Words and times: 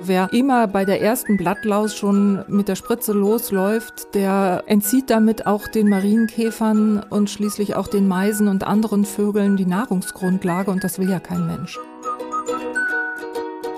Wer 0.00 0.32
immer 0.32 0.68
bei 0.68 0.84
der 0.84 1.02
ersten 1.02 1.36
Blattlaus 1.36 1.96
schon 1.96 2.44
mit 2.46 2.68
der 2.68 2.76
Spritze 2.76 3.12
losläuft, 3.12 4.14
der 4.14 4.62
entzieht 4.66 5.10
damit 5.10 5.46
auch 5.46 5.66
den 5.66 5.88
Marienkäfern 5.88 7.04
und 7.10 7.30
schließlich 7.30 7.74
auch 7.74 7.88
den 7.88 8.06
Meisen 8.06 8.46
und 8.46 8.64
anderen 8.64 9.04
Vögeln 9.04 9.56
die 9.56 9.66
Nahrungsgrundlage 9.66 10.70
und 10.70 10.84
das 10.84 10.98
will 11.00 11.10
ja 11.10 11.18
kein 11.18 11.46
Mensch. 11.46 11.78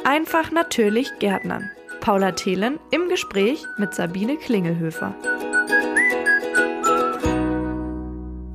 Einfach 0.05 0.53
natürlich 0.53 1.11
Gärtnern. 1.21 1.71
Paula 2.01 2.33
Thelen 2.33 2.79
im 2.91 3.09
Gespräch 3.09 3.65
mit 3.79 3.95
Sabine 3.95 4.37
Klingelhöfer. 4.37 5.15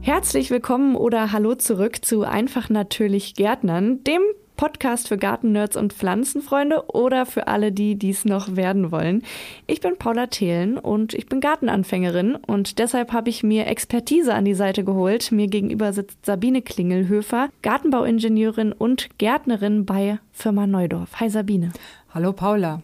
Herzlich 0.01 0.51
willkommen 0.51 0.95
oder 0.95 1.31
hallo 1.31 1.55
zurück 1.55 2.05
zu 2.05 2.23
Einfach 2.23 2.69
natürlich 2.69 3.33
Gärtnern, 3.33 4.03
dem 4.03 4.21
Podcast 4.55 5.07
für 5.07 5.17
Gartennerds 5.17 5.75
und 5.75 5.93
Pflanzenfreunde 5.93 6.85
oder 6.87 7.25
für 7.25 7.47
alle, 7.47 7.71
die 7.71 7.95
dies 7.95 8.25
noch 8.25 8.55
werden 8.55 8.91
wollen. 8.91 9.23
Ich 9.67 9.81
bin 9.81 9.97
Paula 9.97 10.27
Thelen 10.27 10.77
und 10.77 11.13
ich 11.13 11.27
bin 11.27 11.39
Gartenanfängerin 11.39 12.35
und 12.35 12.79
deshalb 12.79 13.13
habe 13.13 13.29
ich 13.29 13.43
mir 13.43 13.67
Expertise 13.67 14.33
an 14.33 14.45
die 14.45 14.53
Seite 14.53 14.83
geholt. 14.83 15.31
Mir 15.31 15.47
gegenüber 15.47 15.93
sitzt 15.93 16.25
Sabine 16.25 16.61
Klingelhöfer, 16.61 17.49
Gartenbauingenieurin 17.61 18.71
und 18.71 19.09
Gärtnerin 19.17 19.85
bei 19.85 20.19
Firma 20.31 20.67
Neudorf. 20.67 21.19
Hi 21.19 21.29
Sabine. 21.29 21.71
Hallo 22.13 22.33
Paula. 22.33 22.81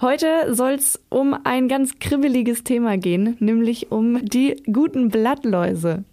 Heute 0.00 0.54
soll 0.54 0.72
es 0.72 1.00
um 1.08 1.36
ein 1.44 1.68
ganz 1.68 1.98
kribbeliges 1.98 2.64
Thema 2.64 2.98
gehen, 2.98 3.36
nämlich 3.40 3.90
um 3.92 4.24
die 4.24 4.62
guten 4.70 5.08
Blattläuse. 5.08 6.04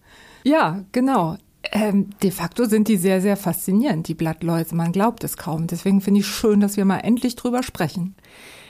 Ja, 0.43 0.83
genau. 0.91 1.37
Ähm, 1.71 2.09
de 2.23 2.31
facto 2.31 2.65
sind 2.65 2.87
die 2.87 2.97
sehr, 2.97 3.21
sehr 3.21 3.37
faszinierend, 3.37 4.07
die 4.07 4.15
Blattläuse. 4.15 4.75
Man 4.75 4.91
glaubt 4.91 5.23
es 5.23 5.37
kaum. 5.37 5.67
Deswegen 5.67 6.01
finde 6.01 6.21
ich 6.21 6.27
schön, 6.27 6.59
dass 6.59 6.77
wir 6.77 6.85
mal 6.85 6.99
endlich 6.99 7.35
drüber 7.35 7.63
sprechen. 7.63 8.15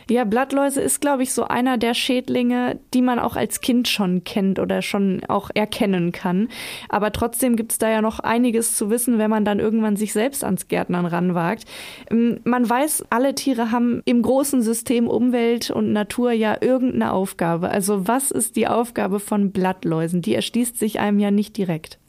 Ja, 0.10 0.26
Blattläuse 0.26 0.82
ist, 0.82 1.00
glaube 1.00 1.24
ich, 1.24 1.32
so 1.32 1.46
einer 1.46 1.78
der 1.78 1.94
Schädlinge, 1.94 2.82
die 2.94 3.02
man 3.02 3.18
auch 3.18 3.38
als 3.38 3.62
Kind 3.62 3.88
schon 3.88 4.26
kennt 4.26 4.60
oder 4.60 4.82
schon 4.82 5.22
auch 5.30 5.50
erkennen 5.54 6.12
kann. 6.12 6.50
Aber 6.90 7.14
trotzdem 7.14 7.56
gibt 7.56 7.72
es 7.72 7.78
da 7.78 7.90
ja 7.90 8.02
noch 8.02 8.20
einiges 8.20 8.76
zu 8.76 8.90
wissen, 8.90 9.20
wenn 9.20 9.30
man 9.30 9.46
dann 9.46 9.60
irgendwann 9.60 9.96
sich 9.96 10.12
selbst 10.12 10.44
ans 10.44 10.68
Gärtnern 10.68 11.06
ranwagt. 11.06 11.64
Ähm, 12.10 12.42
man 12.44 12.70
weiß, 12.70 13.06
alle 13.10 13.36
Tiere 13.36 13.72
haben 13.72 14.02
im 14.04 14.22
großen 14.22 14.62
System 14.62 15.08
Umwelt 15.08 15.72
und 15.72 15.94
Natur 15.94 16.34
ja 16.34 16.58
irgendeine 16.60 17.14
Aufgabe. 17.14 17.70
Also 17.70 18.06
was 18.06 18.32
ist 18.32 18.58
die 18.58 18.68
Aufgabe 18.68 19.22
von 19.22 19.52
Blattläusen? 19.52 20.22
Die 20.22 20.36
erschließt 20.36 20.78
sich 20.78 21.00
einem 21.00 21.20
ja 21.20 21.32
nicht 21.32 21.56
direkt. 21.56 22.01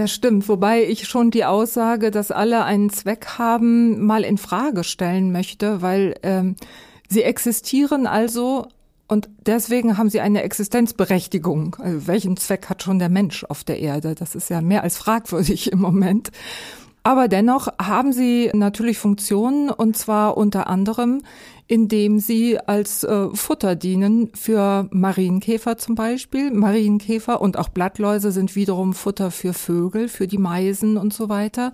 Das 0.00 0.12
stimmt, 0.12 0.48
wobei 0.48 0.82
ich 0.84 1.06
schon 1.06 1.30
die 1.30 1.44
Aussage, 1.44 2.10
dass 2.10 2.30
alle 2.30 2.64
einen 2.64 2.88
Zweck 2.88 3.36
haben, 3.36 4.02
mal 4.02 4.24
in 4.24 4.38
Frage 4.38 4.82
stellen 4.82 5.30
möchte, 5.30 5.82
weil 5.82 6.14
ähm, 6.22 6.56
sie 7.10 7.22
existieren 7.22 8.06
also 8.06 8.66
und 9.08 9.28
deswegen 9.44 9.98
haben 9.98 10.08
sie 10.08 10.20
eine 10.20 10.42
Existenzberechtigung. 10.42 11.76
Also 11.78 12.06
welchen 12.06 12.38
Zweck 12.38 12.70
hat 12.70 12.82
schon 12.82 12.98
der 12.98 13.10
Mensch 13.10 13.44
auf 13.44 13.62
der 13.62 13.78
Erde? 13.78 14.14
Das 14.14 14.34
ist 14.34 14.48
ja 14.48 14.62
mehr 14.62 14.84
als 14.84 14.96
fragwürdig 14.96 15.70
im 15.72 15.80
Moment. 15.80 16.30
Aber 17.02 17.28
dennoch 17.28 17.68
haben 17.80 18.12
sie 18.12 18.50
natürlich 18.52 18.98
Funktionen 18.98 19.70
und 19.70 19.96
zwar 19.96 20.36
unter 20.36 20.66
anderem, 20.66 21.22
indem 21.66 22.18
sie 22.18 22.58
als 22.58 23.04
äh, 23.04 23.28
Futter 23.32 23.74
dienen 23.74 24.30
für 24.34 24.88
Marienkäfer 24.90 25.78
zum 25.78 25.94
Beispiel. 25.94 26.50
Marienkäfer 26.50 27.40
und 27.40 27.58
auch 27.58 27.68
Blattläuse 27.68 28.32
sind 28.32 28.54
wiederum 28.54 28.92
Futter 28.92 29.30
für 29.30 29.54
Vögel, 29.54 30.08
für 30.08 30.26
die 30.26 30.38
Meisen 30.38 30.96
und 30.96 31.14
so 31.14 31.28
weiter. 31.28 31.72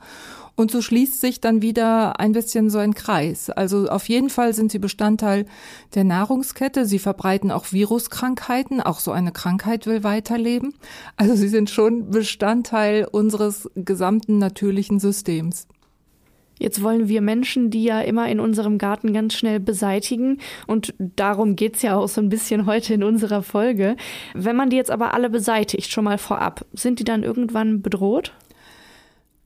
Und 0.57 0.71
so 0.71 0.81
schließt 0.81 1.21
sich 1.21 1.41
dann 1.41 1.61
wieder 1.61 2.19
ein 2.19 2.33
bisschen 2.33 2.71
so 2.71 2.79
ein 2.79 2.95
Kreis. 2.95 3.51
Also 3.51 3.89
auf 3.89 4.09
jeden 4.09 4.31
Fall 4.31 4.55
sind 4.55 4.73
sie 4.73 4.79
Bestandteil 4.79 5.45
der 5.95 6.05
Nahrungskette. 6.05 6.87
Sie 6.87 6.99
verbreiten 6.99 7.51
auch 7.51 7.73
Viruskrankheiten. 7.73 8.81
Auch 8.81 9.01
so 9.01 9.13
eine 9.13 9.33
Krankheit 9.33 9.87
will 9.87 10.03
weiterleben. 10.03 10.75
Also 11.17 11.35
sie 11.37 11.49
sind 11.49 11.69
schon 11.69 12.11
Bestandteil 12.11 13.07
unseres 13.11 13.71
gesamten 13.75 14.39
natürlichen 14.39 14.99
Systems. 14.99 15.69
Jetzt 16.59 16.83
wollen 16.83 17.09
wir 17.09 17.21
Menschen 17.21 17.71
die 17.71 17.85
ja 17.85 18.01
immer 18.01 18.29
in 18.31 18.41
unserem 18.41 18.79
Garten 18.79 19.13
ganz 19.13 19.35
schnell 19.35 19.61
beseitigen. 19.61 20.39
Und 20.67 20.95
darum 20.99 21.55
geht's 21.55 21.83
ja 21.83 21.97
auch 21.97 22.09
so 22.09 22.23
ein 22.23 22.31
bisschen 22.31 22.65
heute 22.65 22.95
in 22.95 23.03
unserer 23.03 23.43
Folge. 23.43 23.97
Wenn 24.33 24.57
man 24.57 24.71
die 24.71 24.77
jetzt 24.77 24.91
aber 24.91 25.13
alle 25.13 25.29
beseitigt, 25.29 25.91
schon 25.91 26.05
mal 26.05 26.17
vorab, 26.17 26.65
sind 26.73 26.99
die 26.99 27.05
dann 27.05 27.25
irgendwann 27.25 27.83
bedroht? 27.83 28.33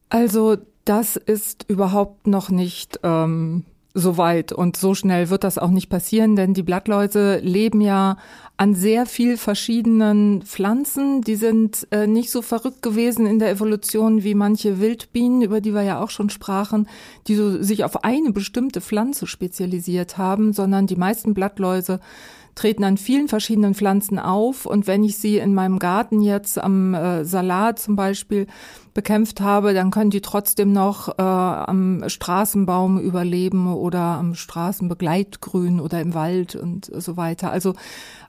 Also 0.09 0.57
das 0.85 1.17
ist 1.17 1.67
überhaupt 1.69 2.27
noch 2.27 2.51
nicht 2.51 3.01
ähm, 3.03 3.65
so 3.93 4.17
weit 4.17 4.53
und 4.53 4.77
so 4.77 4.95
schnell 4.95 5.31
wird 5.31 5.45
das 5.45 5.59
auch 5.59 5.71
nicht 5.71 5.89
passieren, 5.89 6.37
denn 6.37 6.55
die 6.55 6.63
Blattläuse 6.63 7.39
leben 7.39 7.81
ja 7.81 8.19
an 8.57 8.75
sehr 8.75 9.07
viel 9.07 9.37
verschiedenen 9.37 10.43
Pflanzen. 10.43 11.23
Die 11.23 11.35
sind 11.35 11.89
äh, 11.91 12.07
nicht 12.07 12.31
so 12.31 12.43
verrückt 12.43 12.83
gewesen 12.83 13.27
in 13.27 13.39
der 13.39 13.51
Evolution 13.51 14.23
wie 14.23 14.35
manche 14.35 14.81
Wildbienen, 14.81 15.43
über 15.43 15.61
die 15.61 15.75
wir 15.75 15.83
ja 15.83 16.01
auch 16.03 16.11
schon 16.11 16.31
sprachen, 16.31 16.89
die 17.27 17.35
so 17.35 17.63
sich 17.63 17.85
auf 17.85 18.05
eine 18.05 18.33
bestimmte 18.33 18.81
Pflanze 18.81 19.27
spezialisiert 19.27 20.19
haben, 20.19 20.53
sondern 20.53 20.87
die 20.87 20.97
meisten 20.97 21.35
Blattläuse 21.35 22.01
treten 22.55 22.85
an 22.85 22.97
vielen 22.97 23.29
verschiedenen 23.29 23.75
Pflanzen 23.75 24.19
auf. 24.19 24.67
Und 24.67 24.87
wenn 24.87 25.05
ich 25.05 25.19
sie 25.19 25.39
in 25.39 25.55
meinem 25.55 25.79
Garten 25.79 26.21
jetzt 26.21 26.59
am 26.59 26.95
äh, 26.95 27.25
Salat 27.25 27.79
zum 27.79 27.97
Beispiel 27.97 28.47
bekämpft 28.95 29.41
habe, 29.41 29.73
dann 29.73 29.91
können 29.91 30.11
die 30.11 30.21
trotzdem 30.21 30.73
noch 30.73 31.09
äh, 31.19 31.23
am 31.23 32.03
Straßenbaum 32.07 32.99
überleben 32.99 33.73
oder 33.73 34.01
am 34.01 34.35
Straßenbegleitgrün 34.35 35.81
oder 35.81 36.01
im 36.01 36.15
Wald 36.15 36.57
und 36.57 36.91
so 36.95 37.17
weiter. 37.17 37.51
Also 37.51 37.75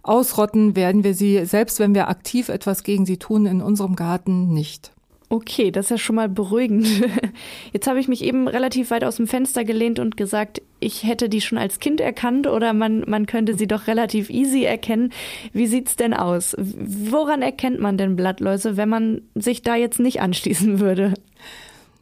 ausrotten 0.03 0.75
werden 0.75 1.03
wir 1.03 1.13
sie, 1.13 1.45
selbst 1.45 1.79
wenn 1.79 1.95
wir 1.95 2.09
aktiv 2.09 2.49
etwas 2.49 2.83
gegen 2.83 3.05
sie 3.05 3.17
tun, 3.17 3.45
in 3.45 3.61
unserem 3.61 3.95
Garten 3.95 4.53
nicht. 4.53 4.91
Okay, 5.31 5.71
das 5.71 5.85
ist 5.85 5.91
ja 5.91 5.97
schon 5.97 6.17
mal 6.17 6.27
beruhigend. 6.27 6.85
Jetzt 7.71 7.87
habe 7.87 8.01
ich 8.01 8.09
mich 8.09 8.21
eben 8.21 8.49
relativ 8.49 8.91
weit 8.91 9.05
aus 9.05 9.15
dem 9.15 9.27
Fenster 9.27 9.63
gelehnt 9.63 9.97
und 9.97 10.17
gesagt, 10.17 10.61
ich 10.81 11.03
hätte 11.03 11.29
die 11.29 11.39
schon 11.39 11.57
als 11.57 11.79
Kind 11.79 12.01
erkannt 12.01 12.47
oder 12.47 12.73
man, 12.73 13.05
man 13.07 13.27
könnte 13.27 13.55
sie 13.55 13.65
doch 13.65 13.87
relativ 13.87 14.29
easy 14.29 14.65
erkennen. 14.65 15.13
Wie 15.53 15.67
sieht's 15.67 15.95
denn 15.95 16.13
aus? 16.13 16.53
Woran 16.57 17.41
erkennt 17.41 17.79
man 17.79 17.97
denn 17.97 18.17
Blattläuse, 18.17 18.75
wenn 18.75 18.89
man 18.89 19.21
sich 19.33 19.61
da 19.61 19.77
jetzt 19.77 20.01
nicht 20.01 20.19
anschließen 20.19 20.81
würde? 20.81 21.13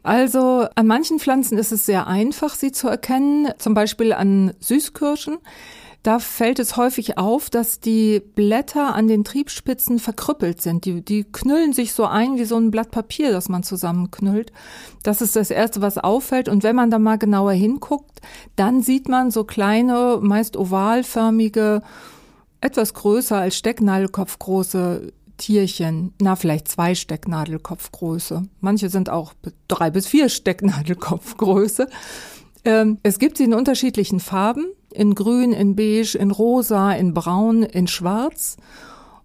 Also 0.02 0.66
an 0.74 0.88
manchen 0.88 1.20
Pflanzen 1.20 1.56
ist 1.56 1.70
es 1.70 1.86
sehr 1.86 2.08
einfach, 2.08 2.56
sie 2.56 2.72
zu 2.72 2.88
erkennen, 2.88 3.52
zum 3.58 3.74
Beispiel 3.74 4.12
an 4.12 4.54
Süßkirschen. 4.58 5.38
Da 6.02 6.18
fällt 6.18 6.58
es 6.58 6.78
häufig 6.78 7.18
auf, 7.18 7.50
dass 7.50 7.78
die 7.78 8.20
Blätter 8.20 8.94
an 8.94 9.06
den 9.06 9.22
Triebspitzen 9.22 9.98
verkrüppelt 9.98 10.62
sind. 10.62 10.86
Die, 10.86 11.02
die 11.02 11.24
knüllen 11.24 11.74
sich 11.74 11.92
so 11.92 12.06
ein 12.06 12.38
wie 12.38 12.46
so 12.46 12.56
ein 12.56 12.70
Blatt 12.70 12.90
Papier, 12.90 13.32
das 13.32 13.50
man 13.50 13.62
zusammenknüllt. 13.62 14.50
Das 15.02 15.20
ist 15.20 15.36
das 15.36 15.50
Erste, 15.50 15.82
was 15.82 15.98
auffällt. 15.98 16.48
Und 16.48 16.62
wenn 16.62 16.74
man 16.74 16.90
da 16.90 16.98
mal 16.98 17.18
genauer 17.18 17.52
hinguckt, 17.52 18.20
dann 18.56 18.82
sieht 18.82 19.08
man 19.08 19.30
so 19.30 19.44
kleine, 19.44 20.18
meist 20.22 20.56
ovalförmige, 20.56 21.82
etwas 22.62 22.94
größer 22.94 23.36
als 23.36 23.56
Stecknadelkopf 23.56 24.38
große 24.38 25.12
Tierchen, 25.36 26.12
na 26.20 26.36
vielleicht 26.36 26.68
zwei 26.68 26.94
Stecknadelkopfgröße. 26.94 28.42
Manche 28.60 28.88
sind 28.88 29.10
auch 29.10 29.32
drei 29.68 29.90
bis 29.90 30.06
vier 30.06 30.28
Stecknadelkopfgröße. 30.28 31.88
Ähm, 32.64 32.98
es 33.02 33.18
gibt 33.18 33.38
sie 33.38 33.44
in 33.44 33.54
unterschiedlichen 33.54 34.20
Farben 34.20 34.66
in 34.92 35.14
grün, 35.14 35.52
in 35.52 35.76
beige, 35.76 36.16
in 36.16 36.30
rosa, 36.30 36.92
in 36.92 37.14
braun, 37.14 37.62
in 37.62 37.86
schwarz. 37.86 38.56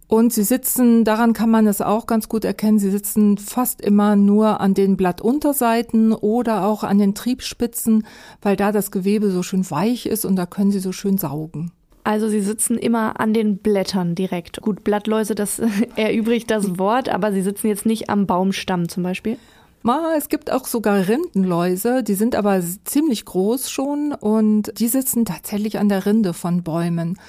Und 0.08 0.34
sie 0.34 0.44
sitzen, 0.44 1.04
daran 1.04 1.34
kann 1.34 1.50
man 1.50 1.66
es 1.66 1.82
auch 1.82 2.06
ganz 2.06 2.30
gut 2.30 2.46
erkennen, 2.46 2.78
sie 2.78 2.92
sitzen 2.92 3.38
fast 3.38 3.82
immer 3.82 4.16
nur 4.16 4.62
an 4.62 4.76
den 4.76 4.98
Blattunterseiten 4.98 6.14
oder 6.14 6.66
auch 6.66 6.84
an 6.84 7.00
den 7.00 7.16
Triebspitzen, 7.16 8.06
weil 8.42 8.56
da 8.56 8.72
das 8.72 8.92
Gewebe 8.92 9.32
so 9.32 9.42
schön 9.42 9.70
weich 9.72 10.06
ist 10.06 10.26
und 10.26 10.36
da 10.36 10.46
können 10.46 10.72
sie 10.72 10.80
so 10.80 10.92
schön 10.92 11.18
saugen. 11.18 11.72
Also 12.04 12.30
sie 12.30 12.42
sitzen 12.42 12.78
immer 12.78 13.20
an 13.20 13.34
den 13.34 13.58
Blättern 13.58 14.14
direkt. 14.14 14.62
Gut, 14.62 14.84
Blattläuse, 14.84 15.34
das 15.34 15.60
erübrigt 15.96 16.52
das 16.52 16.78
Wort, 16.78 17.10
aber 17.10 17.34
sie 17.34 17.42
sitzen 17.42 17.68
jetzt 17.68 17.88
nicht 17.88 18.12
am 18.12 18.28
Baumstamm 18.28 18.88
zum 18.88 19.02
Beispiel. 19.02 19.40
Es 20.18 20.30
gibt 20.30 20.52
auch 20.52 20.66
sogar 20.66 21.08
Rindenläuse, 21.08 22.02
die 22.02 22.16
sind 22.16 22.36
aber 22.36 22.60
ziemlich 22.86 23.26
groß 23.26 23.70
schon 23.70 24.14
und 24.14 24.72
die 24.80 24.88
sitzen 24.88 25.26
tatsächlich 25.26 25.78
an 25.78 25.90
der 25.90 26.06
Rinde 26.06 26.34
von 26.34 26.64
Bäumen. 26.64 27.20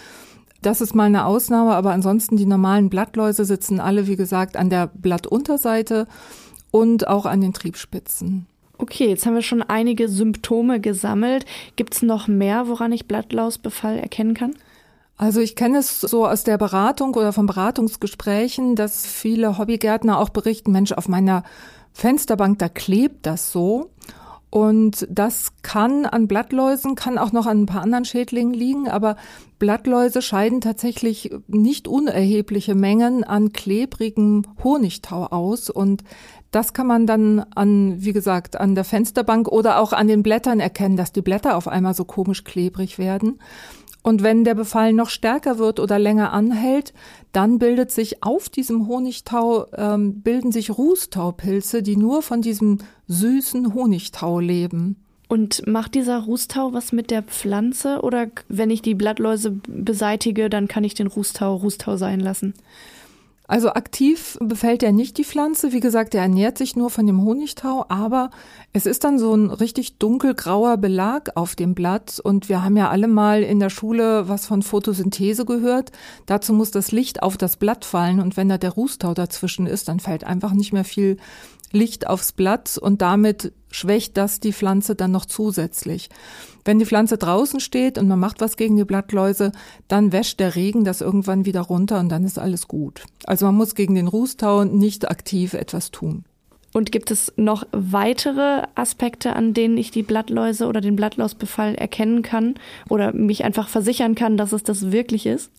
Das 0.62 0.80
ist 0.80 0.94
mal 0.94 1.04
eine 1.04 1.26
Ausnahme, 1.26 1.74
aber 1.74 1.92
ansonsten 1.92 2.36
die 2.36 2.46
normalen 2.46 2.88
Blattläuse 2.88 3.44
sitzen 3.44 3.78
alle, 3.78 4.06
wie 4.06 4.16
gesagt, 4.16 4.56
an 4.56 4.70
der 4.70 4.86
Blattunterseite 4.86 6.06
und 6.70 7.08
auch 7.08 7.26
an 7.26 7.42
den 7.42 7.52
Triebspitzen. 7.52 8.46
Okay, 8.78 9.08
jetzt 9.08 9.26
haben 9.26 9.34
wir 9.34 9.42
schon 9.42 9.62
einige 9.62 10.08
Symptome 10.08 10.80
gesammelt. 10.80 11.44
Gibt 11.76 11.94
es 11.94 12.02
noch 12.02 12.26
mehr, 12.26 12.68
woran 12.68 12.92
ich 12.92 13.06
Blattlausbefall 13.06 13.98
erkennen 13.98 14.34
kann? 14.34 14.54
Also 15.18 15.40
ich 15.40 15.56
kenne 15.56 15.78
es 15.78 16.00
so 16.00 16.26
aus 16.26 16.44
der 16.44 16.58
Beratung 16.58 17.14
oder 17.14 17.32
von 17.32 17.46
Beratungsgesprächen, 17.46 18.76
dass 18.76 19.06
viele 19.06 19.58
Hobbygärtner 19.58 20.18
auch 20.18 20.28
berichten, 20.28 20.72
Mensch, 20.72 20.92
auf 20.92 21.08
meiner 21.08 21.42
Fensterbank, 21.96 22.58
da 22.58 22.68
klebt 22.68 23.24
das 23.24 23.52
so. 23.52 23.90
Und 24.50 25.06
das 25.10 25.52
kann 25.62 26.04
an 26.04 26.28
Blattläusen, 26.28 26.94
kann 26.94 27.16
auch 27.16 27.32
noch 27.32 27.46
an 27.46 27.62
ein 27.62 27.66
paar 27.66 27.82
anderen 27.82 28.04
Schädlingen 28.04 28.54
liegen, 28.54 28.88
aber 28.88 29.16
Blattläuse 29.58 30.22
scheiden 30.22 30.60
tatsächlich 30.60 31.30
nicht 31.48 31.88
unerhebliche 31.88 32.74
Mengen 32.74 33.24
an 33.24 33.52
klebrigem 33.52 34.44
Honigtau 34.62 35.24
aus 35.24 35.68
und 35.68 36.04
das 36.50 36.74
kann 36.74 36.86
man 36.86 37.06
dann 37.06 37.40
an, 37.54 37.96
wie 37.98 38.12
gesagt, 38.12 38.58
an 38.58 38.74
der 38.74 38.84
Fensterbank 38.84 39.48
oder 39.48 39.80
auch 39.80 39.92
an 39.92 40.06
den 40.06 40.22
Blättern 40.22 40.60
erkennen, 40.60 40.96
dass 40.96 41.12
die 41.12 41.22
Blätter 41.22 41.56
auf 41.56 41.66
einmal 41.66 41.94
so 41.94 42.04
komisch 42.04 42.44
klebrig 42.44 42.98
werden. 42.98 43.40
Und 44.06 44.22
wenn 44.22 44.44
der 44.44 44.54
Befall 44.54 44.92
noch 44.92 45.10
stärker 45.10 45.58
wird 45.58 45.80
oder 45.80 45.98
länger 45.98 46.32
anhält, 46.32 46.94
dann 47.32 47.58
bildet 47.58 47.90
sich 47.90 48.22
auf 48.22 48.48
diesem 48.48 48.86
Honigtau, 48.86 49.66
ähm, 49.76 50.20
bilden 50.20 50.52
sich 50.52 50.70
Rußtaupilze, 50.70 51.82
die 51.82 51.96
nur 51.96 52.22
von 52.22 52.40
diesem 52.40 52.78
süßen 53.08 53.74
Honigtau 53.74 54.38
leben. 54.38 54.94
Und 55.26 55.66
macht 55.66 55.96
dieser 55.96 56.20
Rußtau 56.20 56.72
was 56.72 56.92
mit 56.92 57.10
der 57.10 57.24
Pflanze 57.24 58.00
oder 58.02 58.28
wenn 58.48 58.70
ich 58.70 58.80
die 58.80 58.94
Blattläuse 58.94 59.58
beseitige, 59.66 60.48
dann 60.50 60.68
kann 60.68 60.84
ich 60.84 60.94
den 60.94 61.08
Rußtau 61.08 61.56
Rußtau 61.56 61.96
sein 61.96 62.20
lassen? 62.20 62.54
Also 63.48 63.70
aktiv 63.70 64.36
befällt 64.40 64.82
er 64.82 64.92
nicht 64.92 65.18
die 65.18 65.24
Pflanze. 65.24 65.72
Wie 65.72 65.80
gesagt, 65.80 66.14
er 66.14 66.22
ernährt 66.22 66.58
sich 66.58 66.74
nur 66.74 66.90
von 66.90 67.06
dem 67.06 67.22
Honigtau, 67.22 67.86
aber 67.88 68.30
es 68.72 68.86
ist 68.86 69.04
dann 69.04 69.18
so 69.18 69.34
ein 69.34 69.50
richtig 69.50 69.98
dunkelgrauer 69.98 70.76
Belag 70.78 71.30
auf 71.36 71.54
dem 71.54 71.74
Blatt. 71.74 72.20
Und 72.22 72.48
wir 72.48 72.64
haben 72.64 72.76
ja 72.76 72.90
alle 72.90 73.08
mal 73.08 73.42
in 73.42 73.60
der 73.60 73.70
Schule 73.70 74.28
was 74.28 74.46
von 74.46 74.62
Photosynthese 74.62 75.44
gehört. 75.44 75.92
Dazu 76.26 76.52
muss 76.52 76.70
das 76.70 76.90
Licht 76.90 77.22
auf 77.22 77.36
das 77.36 77.56
Blatt 77.56 77.84
fallen. 77.84 78.20
Und 78.20 78.36
wenn 78.36 78.48
da 78.48 78.58
der 78.58 78.70
Rußtau 78.70 79.14
dazwischen 79.14 79.66
ist, 79.66 79.88
dann 79.88 80.00
fällt 80.00 80.24
einfach 80.24 80.52
nicht 80.52 80.72
mehr 80.72 80.84
viel 80.84 81.16
Licht 81.72 82.06
aufs 82.06 82.32
Blatt 82.32 82.78
und 82.78 83.02
damit 83.02 83.52
schwächt 83.70 84.16
das 84.16 84.40
die 84.40 84.52
Pflanze 84.52 84.94
dann 84.94 85.10
noch 85.10 85.26
zusätzlich. 85.26 86.08
Wenn 86.64 86.78
die 86.78 86.86
Pflanze 86.86 87.18
draußen 87.18 87.60
steht 87.60 87.98
und 87.98 88.08
man 88.08 88.18
macht 88.18 88.40
was 88.40 88.56
gegen 88.56 88.76
die 88.76 88.84
Blattläuse, 88.84 89.52
dann 89.88 90.12
wäscht 90.12 90.40
der 90.40 90.56
Regen 90.56 90.84
das 90.84 91.00
irgendwann 91.00 91.44
wieder 91.44 91.60
runter 91.60 92.00
und 92.00 92.08
dann 92.08 92.24
ist 92.24 92.38
alles 92.38 92.68
gut. 92.68 93.04
Also 93.24 93.46
man 93.46 93.54
muss 93.54 93.74
gegen 93.74 93.94
den 93.94 94.08
Rußtau 94.08 94.64
nicht 94.64 95.10
aktiv 95.10 95.54
etwas 95.54 95.90
tun. 95.90 96.24
Und 96.72 96.92
gibt 96.92 97.10
es 97.10 97.32
noch 97.36 97.66
weitere 97.72 98.64
Aspekte, 98.74 99.34
an 99.34 99.54
denen 99.54 99.78
ich 99.78 99.90
die 99.90 100.02
Blattläuse 100.02 100.66
oder 100.66 100.80
den 100.80 100.96
Blattlausbefall 100.96 101.74
erkennen 101.74 102.22
kann 102.22 102.54
oder 102.88 103.14
mich 103.14 103.44
einfach 103.44 103.68
versichern 103.68 104.14
kann, 104.14 104.36
dass 104.36 104.52
es 104.52 104.62
das 104.62 104.92
wirklich 104.92 105.24
ist? 105.24 105.50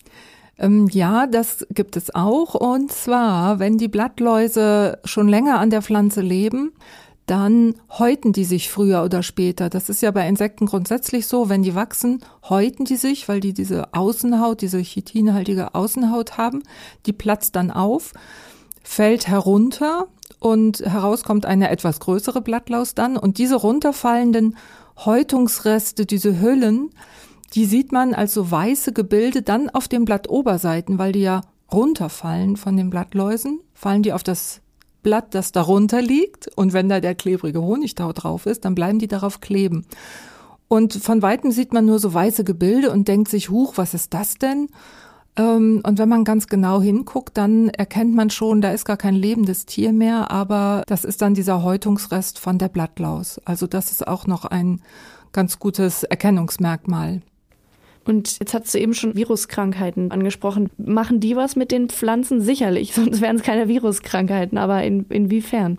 Ähm, 0.58 0.88
ja, 0.90 1.26
das 1.26 1.66
gibt 1.70 1.96
es 1.96 2.14
auch. 2.14 2.54
Und 2.54 2.92
zwar, 2.92 3.58
wenn 3.58 3.78
die 3.78 3.88
Blattläuse 3.88 4.98
schon 5.04 5.28
länger 5.28 5.60
an 5.60 5.70
der 5.70 5.82
Pflanze 5.82 6.20
leben, 6.20 6.72
dann 7.28 7.74
häuten 7.90 8.32
die 8.32 8.44
sich 8.44 8.70
früher 8.70 9.04
oder 9.04 9.22
später. 9.22 9.68
Das 9.68 9.90
ist 9.90 10.00
ja 10.00 10.10
bei 10.10 10.26
Insekten 10.26 10.66
grundsätzlich 10.66 11.26
so. 11.26 11.48
Wenn 11.50 11.62
die 11.62 11.74
wachsen, 11.74 12.24
häuten 12.48 12.86
die 12.86 12.96
sich, 12.96 13.28
weil 13.28 13.40
die 13.40 13.52
diese 13.52 13.92
Außenhaut, 13.92 14.62
diese 14.62 14.78
chitinhaltige 14.78 15.74
Außenhaut 15.74 16.38
haben. 16.38 16.62
Die 17.04 17.12
platzt 17.12 17.54
dann 17.54 17.70
auf, 17.70 18.14
fällt 18.82 19.28
herunter 19.28 20.06
und 20.40 20.80
heraus 20.80 21.22
kommt 21.22 21.44
eine 21.44 21.68
etwas 21.68 22.00
größere 22.00 22.40
Blattlaus 22.40 22.94
dann. 22.94 23.18
Und 23.18 23.36
diese 23.36 23.56
runterfallenden 23.56 24.56
Häutungsreste, 24.96 26.06
diese 26.06 26.40
Hüllen, 26.40 26.90
die 27.54 27.64
sieht 27.64 27.92
man 27.92 28.14
als 28.14 28.34
so 28.34 28.50
weiße 28.50 28.92
Gebilde 28.92 29.42
dann 29.42 29.70
auf 29.70 29.88
den 29.88 30.04
Blattoberseiten, 30.04 30.98
weil 30.98 31.12
die 31.12 31.22
ja 31.22 31.42
runterfallen 31.72 32.56
von 32.56 32.76
den 32.76 32.90
Blattläusen, 32.90 33.60
fallen 33.74 34.02
die 34.02 34.12
auf 34.12 34.22
das 34.22 34.60
Blatt, 35.02 35.34
das 35.34 35.52
darunter 35.52 36.02
liegt. 36.02 36.48
Und 36.56 36.72
wenn 36.72 36.88
da 36.88 37.00
der 37.00 37.14
klebrige 37.14 37.62
Honigtau 37.62 38.12
drauf 38.12 38.46
ist, 38.46 38.64
dann 38.64 38.74
bleiben 38.74 38.98
die 38.98 39.08
darauf 39.08 39.40
kleben. 39.40 39.86
Und 40.68 40.92
von 40.94 41.22
weitem 41.22 41.50
sieht 41.50 41.72
man 41.72 41.86
nur 41.86 41.98
so 41.98 42.12
weiße 42.12 42.44
Gebilde 42.44 42.90
und 42.90 43.08
denkt 43.08 43.28
sich, 43.28 43.48
huch, 43.48 43.74
was 43.76 43.94
ist 43.94 44.12
das 44.12 44.36
denn? 44.36 44.68
Ähm, 45.36 45.80
und 45.86 45.98
wenn 45.98 46.08
man 46.08 46.24
ganz 46.24 46.46
genau 46.46 46.82
hinguckt, 46.82 47.38
dann 47.38 47.70
erkennt 47.70 48.14
man 48.14 48.28
schon, 48.28 48.60
da 48.60 48.72
ist 48.72 48.84
gar 48.84 48.98
kein 48.98 49.14
lebendes 49.14 49.64
Tier 49.64 49.92
mehr, 49.92 50.30
aber 50.30 50.82
das 50.86 51.04
ist 51.04 51.22
dann 51.22 51.32
dieser 51.32 51.62
Häutungsrest 51.62 52.38
von 52.38 52.58
der 52.58 52.68
Blattlaus. 52.68 53.40
Also 53.46 53.66
das 53.66 53.92
ist 53.92 54.06
auch 54.06 54.26
noch 54.26 54.44
ein 54.44 54.82
ganz 55.32 55.58
gutes 55.58 56.02
Erkennungsmerkmal. 56.02 57.22
Und 58.08 58.38
jetzt 58.40 58.54
hast 58.54 58.72
du 58.72 58.78
eben 58.78 58.94
schon 58.94 59.16
Viruskrankheiten 59.16 60.10
angesprochen. 60.10 60.70
Machen 60.78 61.20
die 61.20 61.36
was 61.36 61.56
mit 61.56 61.70
den 61.70 61.90
Pflanzen? 61.90 62.40
Sicherlich, 62.40 62.94
sonst 62.94 63.20
wären 63.20 63.36
es 63.36 63.42
keine 63.42 63.68
Viruskrankheiten. 63.68 64.56
Aber 64.56 64.82
in, 64.82 65.04
inwiefern? 65.10 65.78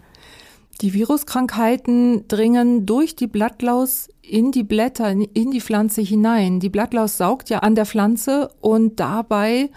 Die 0.81 0.94
Viruskrankheiten 0.94 2.28
dringen 2.28 2.86
durch 2.86 3.16
die 3.16 3.26
Blattlaus 3.26 4.10
in 4.22 4.52
die 4.52 4.64
Blätter, 4.64 5.10
in 5.10 5.50
die 5.50 5.60
Pflanze 5.60 6.02
hinein. 6.02 6.60
Die 6.60 6.70
Blattlaus 6.70 7.18
saugt 7.18 7.50
ja 7.50 7.60
an 7.60 7.74
der 7.74 7.88
Pflanze 7.88 8.50
und 8.62 9.00
dabei 9.00 9.72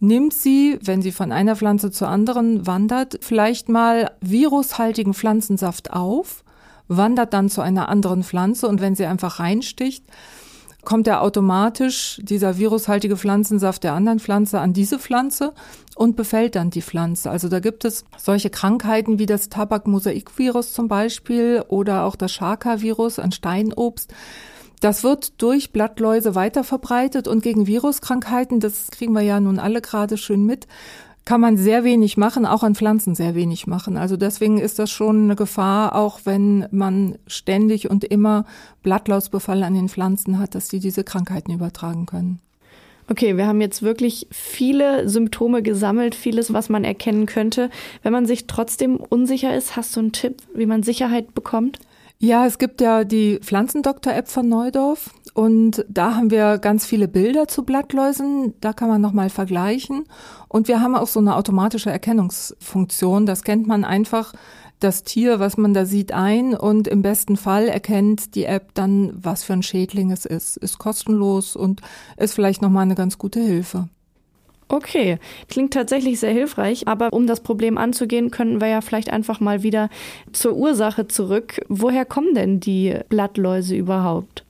nimmt 0.00 0.34
sie, 0.34 0.78
wenn 0.82 1.00
sie 1.00 1.12
von 1.12 1.30
einer 1.30 1.54
Pflanze 1.54 1.92
zur 1.92 2.08
anderen 2.08 2.66
wandert, 2.66 3.20
vielleicht 3.22 3.68
mal 3.68 4.10
virushaltigen 4.20 5.14
Pflanzensaft 5.14 5.92
auf, 5.92 6.42
wandert 6.88 7.32
dann 7.32 7.48
zu 7.48 7.60
einer 7.60 7.88
anderen 7.88 8.24
Pflanze 8.24 8.66
und 8.66 8.80
wenn 8.80 8.96
sie 8.96 9.06
einfach 9.06 9.38
reinsticht, 9.38 10.04
kommt 10.88 11.06
er 11.06 11.20
automatisch, 11.20 12.18
dieser 12.22 12.56
virushaltige 12.56 13.18
Pflanzensaft 13.18 13.84
der 13.84 13.92
anderen 13.92 14.20
Pflanze, 14.20 14.58
an 14.58 14.72
diese 14.72 14.98
Pflanze 14.98 15.52
und 15.96 16.16
befällt 16.16 16.56
dann 16.56 16.70
die 16.70 16.80
Pflanze. 16.80 17.30
Also 17.30 17.50
da 17.50 17.60
gibt 17.60 17.84
es 17.84 18.06
solche 18.16 18.48
Krankheiten 18.48 19.18
wie 19.18 19.26
das 19.26 19.50
Tabakmosaikvirus 19.50 20.72
zum 20.72 20.88
Beispiel 20.88 21.62
oder 21.68 22.04
auch 22.04 22.16
das 22.16 22.32
Shaka-Virus 22.32 23.18
an 23.18 23.32
Steinobst. 23.32 24.14
Das 24.80 25.04
wird 25.04 25.42
durch 25.42 25.72
Blattläuse 25.72 26.34
weiter 26.34 26.64
verbreitet 26.64 27.28
und 27.28 27.42
gegen 27.42 27.66
Viruskrankheiten, 27.66 28.58
das 28.58 28.90
kriegen 28.90 29.12
wir 29.12 29.20
ja 29.20 29.40
nun 29.40 29.58
alle 29.58 29.82
gerade 29.82 30.16
schön 30.16 30.46
mit, 30.46 30.68
kann 31.28 31.42
man 31.42 31.58
sehr 31.58 31.84
wenig 31.84 32.16
machen, 32.16 32.46
auch 32.46 32.62
an 32.62 32.74
Pflanzen 32.74 33.14
sehr 33.14 33.34
wenig 33.34 33.66
machen. 33.66 33.98
Also 33.98 34.16
deswegen 34.16 34.56
ist 34.56 34.78
das 34.78 34.90
schon 34.90 35.24
eine 35.24 35.36
Gefahr, 35.36 35.94
auch 35.94 36.20
wenn 36.24 36.66
man 36.70 37.18
ständig 37.26 37.90
und 37.90 38.02
immer 38.02 38.46
Blattlausbefall 38.82 39.62
an 39.62 39.74
den 39.74 39.90
Pflanzen 39.90 40.38
hat, 40.38 40.54
dass 40.54 40.68
die 40.68 40.80
diese 40.80 41.04
Krankheiten 41.04 41.52
übertragen 41.52 42.06
können. 42.06 42.40
Okay, 43.10 43.36
wir 43.36 43.46
haben 43.46 43.60
jetzt 43.60 43.82
wirklich 43.82 44.26
viele 44.30 45.06
Symptome 45.06 45.62
gesammelt, 45.62 46.14
vieles, 46.14 46.54
was 46.54 46.70
man 46.70 46.84
erkennen 46.84 47.26
könnte. 47.26 47.68
Wenn 48.02 48.14
man 48.14 48.24
sich 48.24 48.46
trotzdem 48.46 48.96
unsicher 48.96 49.54
ist, 49.54 49.76
hast 49.76 49.94
du 49.96 50.00
einen 50.00 50.12
Tipp, 50.12 50.36
wie 50.54 50.64
man 50.64 50.82
Sicherheit 50.82 51.34
bekommt? 51.34 51.78
Ja, 52.20 52.46
es 52.46 52.58
gibt 52.58 52.80
ja 52.80 53.04
die 53.04 53.38
Pflanzendoktor-App 53.40 54.26
von 54.26 54.48
Neudorf 54.48 55.10
und 55.34 55.84
da 55.88 56.16
haben 56.16 56.32
wir 56.32 56.58
ganz 56.58 56.84
viele 56.84 57.06
Bilder 57.06 57.46
zu 57.46 57.62
Blattläusen. 57.62 58.54
Da 58.60 58.72
kann 58.72 58.88
man 58.88 59.00
nochmal 59.00 59.30
vergleichen. 59.30 60.04
Und 60.48 60.66
wir 60.66 60.80
haben 60.80 60.96
auch 60.96 61.06
so 61.06 61.20
eine 61.20 61.36
automatische 61.36 61.90
Erkennungsfunktion. 61.90 63.24
Das 63.24 63.44
kennt 63.44 63.68
man 63.68 63.84
einfach 63.84 64.32
das 64.80 65.04
Tier, 65.04 65.38
was 65.38 65.56
man 65.56 65.74
da 65.74 65.84
sieht, 65.84 66.10
ein 66.12 66.54
und 66.54 66.88
im 66.88 67.02
besten 67.02 67.36
Fall 67.36 67.68
erkennt 67.68 68.34
die 68.34 68.46
App 68.46 68.74
dann, 68.74 69.12
was 69.14 69.44
für 69.44 69.52
ein 69.52 69.62
Schädling 69.62 70.10
es 70.10 70.24
ist. 70.24 70.56
Ist 70.56 70.78
kostenlos 70.78 71.54
und 71.54 71.82
ist 72.16 72.34
vielleicht 72.34 72.62
nochmal 72.62 72.82
eine 72.82 72.96
ganz 72.96 73.18
gute 73.18 73.38
Hilfe. 73.40 73.88
Okay, 74.68 75.18
klingt 75.48 75.72
tatsächlich 75.72 76.20
sehr 76.20 76.32
hilfreich, 76.32 76.86
aber 76.88 77.12
um 77.12 77.26
das 77.26 77.40
Problem 77.40 77.78
anzugehen, 77.78 78.30
könnten 78.30 78.60
wir 78.60 78.68
ja 78.68 78.82
vielleicht 78.82 79.10
einfach 79.10 79.40
mal 79.40 79.62
wieder 79.62 79.88
zur 80.32 80.56
Ursache 80.56 81.08
zurück. 81.08 81.60
Woher 81.68 82.04
kommen 82.04 82.34
denn 82.34 82.60
die 82.60 82.94
Blattläuse 83.08 83.74
überhaupt? 83.74 84.44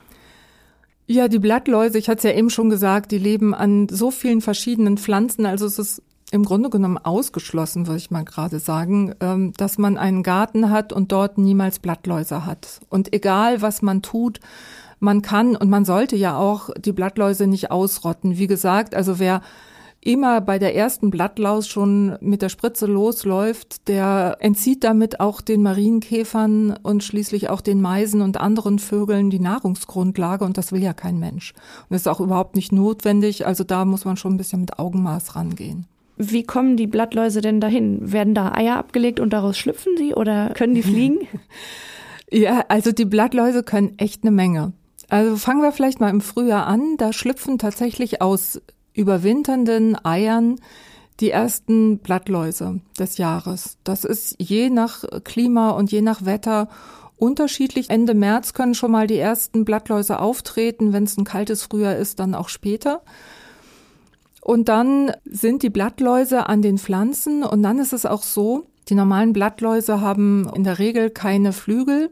Ja, 1.07 1.27
die 1.27 1.39
Blattläuse, 1.39 1.97
ich 1.97 2.09
hatte 2.09 2.17
es 2.17 2.23
ja 2.23 2.37
eben 2.37 2.49
schon 2.49 2.69
gesagt, 2.69 3.11
die 3.11 3.17
leben 3.17 3.55
an 3.55 3.87
so 3.89 4.11
vielen 4.11 4.41
verschiedenen 4.41 4.97
Pflanzen, 4.97 5.45
also 5.45 5.65
es 5.65 5.79
ist 5.79 6.03
im 6.31 6.43
Grunde 6.43 6.69
genommen 6.69 6.97
ausgeschlossen, 6.97 7.87
würde 7.87 7.97
ich 7.97 8.11
mal 8.11 8.25
gerade 8.25 8.59
sagen, 8.59 9.15
ähm, 9.19 9.53
dass 9.57 9.77
man 9.77 9.97
einen 9.97 10.21
Garten 10.21 10.69
hat 10.69 10.93
und 10.93 11.11
dort 11.11 11.37
niemals 11.37 11.79
Blattläuse 11.79 12.45
hat. 12.45 12.81
Und 12.89 13.13
egal, 13.13 13.61
was 13.61 13.81
man 13.81 14.01
tut, 14.01 14.39
man 14.99 15.21
kann 15.21 15.55
und 15.55 15.69
man 15.69 15.85
sollte 15.85 16.15
ja 16.15 16.37
auch 16.37 16.69
die 16.77 16.91
Blattläuse 16.91 17.47
nicht 17.47 17.71
ausrotten. 17.71 18.37
Wie 18.37 18.47
gesagt, 18.47 18.93
also 18.93 19.17
wer 19.17 19.41
immer 20.01 20.41
bei 20.41 20.59
der 20.59 20.75
ersten 20.75 21.09
Blattlaus 21.09 21.67
schon 21.67 22.17
mit 22.21 22.41
der 22.41 22.49
Spritze 22.49 22.85
losläuft, 22.85 23.87
der 23.87 24.37
entzieht 24.39 24.83
damit 24.83 25.19
auch 25.19 25.41
den 25.41 25.61
Marienkäfern 25.61 26.77
und 26.81 27.03
schließlich 27.03 27.49
auch 27.49 27.61
den 27.61 27.81
Meisen 27.81 28.21
und 28.21 28.39
anderen 28.39 28.79
Vögeln 28.79 29.29
die 29.29 29.39
Nahrungsgrundlage 29.39 30.45
und 30.45 30.57
das 30.57 30.71
will 30.71 30.81
ja 30.81 30.93
kein 30.93 31.19
Mensch. 31.19 31.53
Und 31.53 31.91
das 31.91 32.01
ist 32.01 32.07
auch 32.07 32.21
überhaupt 32.21 32.55
nicht 32.55 32.71
notwendig, 32.71 33.45
also 33.45 33.63
da 33.63 33.85
muss 33.85 34.05
man 34.05 34.17
schon 34.17 34.35
ein 34.35 34.37
bisschen 34.37 34.61
mit 34.61 34.79
Augenmaß 34.79 35.35
rangehen. 35.35 35.85
Wie 36.21 36.43
kommen 36.43 36.75
die 36.75 36.87
Blattläuse 36.87 37.39
denn 37.39 37.61
dahin? 37.61 38.11
Werden 38.11 38.35
da 38.35 38.51
Eier 38.51 38.75
abgelegt 38.75 39.21
und 39.21 39.31
daraus 39.31 39.57
schlüpfen 39.57 39.95
sie 39.97 40.13
oder 40.13 40.49
können 40.49 40.75
die 40.75 40.83
fliegen? 40.83 41.19
ja, 42.31 42.65
also 42.67 42.91
die 42.91 43.05
Blattläuse 43.05 43.63
können 43.63 43.97
echt 43.97 44.23
eine 44.23 44.31
Menge. 44.31 44.73
Also 45.07 45.37
fangen 45.37 45.61
wir 45.61 45.71
vielleicht 45.71 46.01
mal 46.01 46.09
im 46.09 46.19
Frühjahr 46.19 46.67
an. 46.67 46.97
Da 46.97 47.13
schlüpfen 47.13 47.57
tatsächlich 47.57 48.21
aus 48.21 48.61
überwinternden 48.93 49.97
Eiern 50.03 50.55
die 51.19 51.31
ersten 51.31 51.99
Blattläuse 51.99 52.79
des 52.97 53.17
Jahres. 53.17 53.77
Das 53.83 54.05
ist 54.05 54.35
je 54.39 54.69
nach 54.69 55.03
Klima 55.23 55.71
und 55.71 55.91
je 55.91 56.01
nach 56.01 56.25
Wetter 56.25 56.69
unterschiedlich. 57.17 57.89
Ende 57.89 58.13
März 58.13 58.53
können 58.53 58.73
schon 58.73 58.91
mal 58.91 59.07
die 59.07 59.17
ersten 59.17 59.65
Blattläuse 59.65 60.19
auftreten. 60.19 60.93
Wenn 60.93 61.03
es 61.03 61.17
ein 61.17 61.25
kaltes 61.25 61.63
Frühjahr 61.63 61.97
ist, 61.97 62.19
dann 62.19 62.35
auch 62.35 62.49
später. 62.49 63.01
Und 64.41 64.69
dann 64.69 65.11
sind 65.25 65.63
die 65.63 65.69
Blattläuse 65.69 66.47
an 66.47 66.61
den 66.61 66.77
Pflanzen 66.77 67.43
und 67.43 67.61
dann 67.61 67.77
ist 67.79 67.93
es 67.93 68.05
auch 68.05 68.23
so, 68.23 68.65
die 68.87 68.95
normalen 68.95 69.33
Blattläuse 69.33 70.01
haben 70.01 70.49
in 70.55 70.63
der 70.63 70.79
Regel 70.79 71.09
keine 71.09 71.53
Flügel 71.53 72.09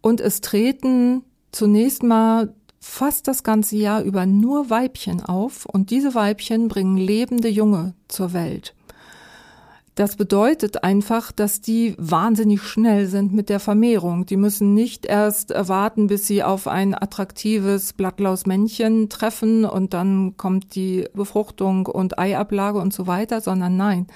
und 0.00 0.20
es 0.20 0.40
treten 0.40 1.22
zunächst 1.52 2.02
mal 2.02 2.54
fast 2.82 3.28
das 3.28 3.44
ganze 3.44 3.76
Jahr 3.76 4.02
über 4.02 4.26
nur 4.26 4.68
Weibchen 4.68 5.24
auf 5.24 5.66
und 5.66 5.90
diese 5.90 6.16
Weibchen 6.16 6.66
bringen 6.66 6.96
lebende 6.96 7.48
Junge 7.48 7.94
zur 8.08 8.32
Welt. 8.32 8.74
Das 9.94 10.16
bedeutet 10.16 10.84
einfach, 10.84 11.32
dass 11.32 11.60
die 11.60 11.94
wahnsinnig 11.98 12.62
schnell 12.62 13.06
sind 13.06 13.32
mit 13.34 13.50
der 13.50 13.60
Vermehrung. 13.60 14.26
Die 14.26 14.38
müssen 14.38 14.74
nicht 14.74 15.06
erst 15.06 15.50
warten, 15.50 16.06
bis 16.06 16.26
sie 16.26 16.42
auf 16.42 16.66
ein 16.66 16.94
attraktives 16.94 17.92
Blattlausmännchen 17.92 19.10
treffen 19.10 19.64
und 19.64 19.94
dann 19.94 20.36
kommt 20.36 20.74
die 20.74 21.08
Befruchtung 21.14 21.86
und 21.86 22.18
Eiablage 22.18 22.78
und 22.78 22.92
so 22.92 23.06
weiter, 23.06 23.40
sondern 23.42 23.76
nein. 23.76 24.06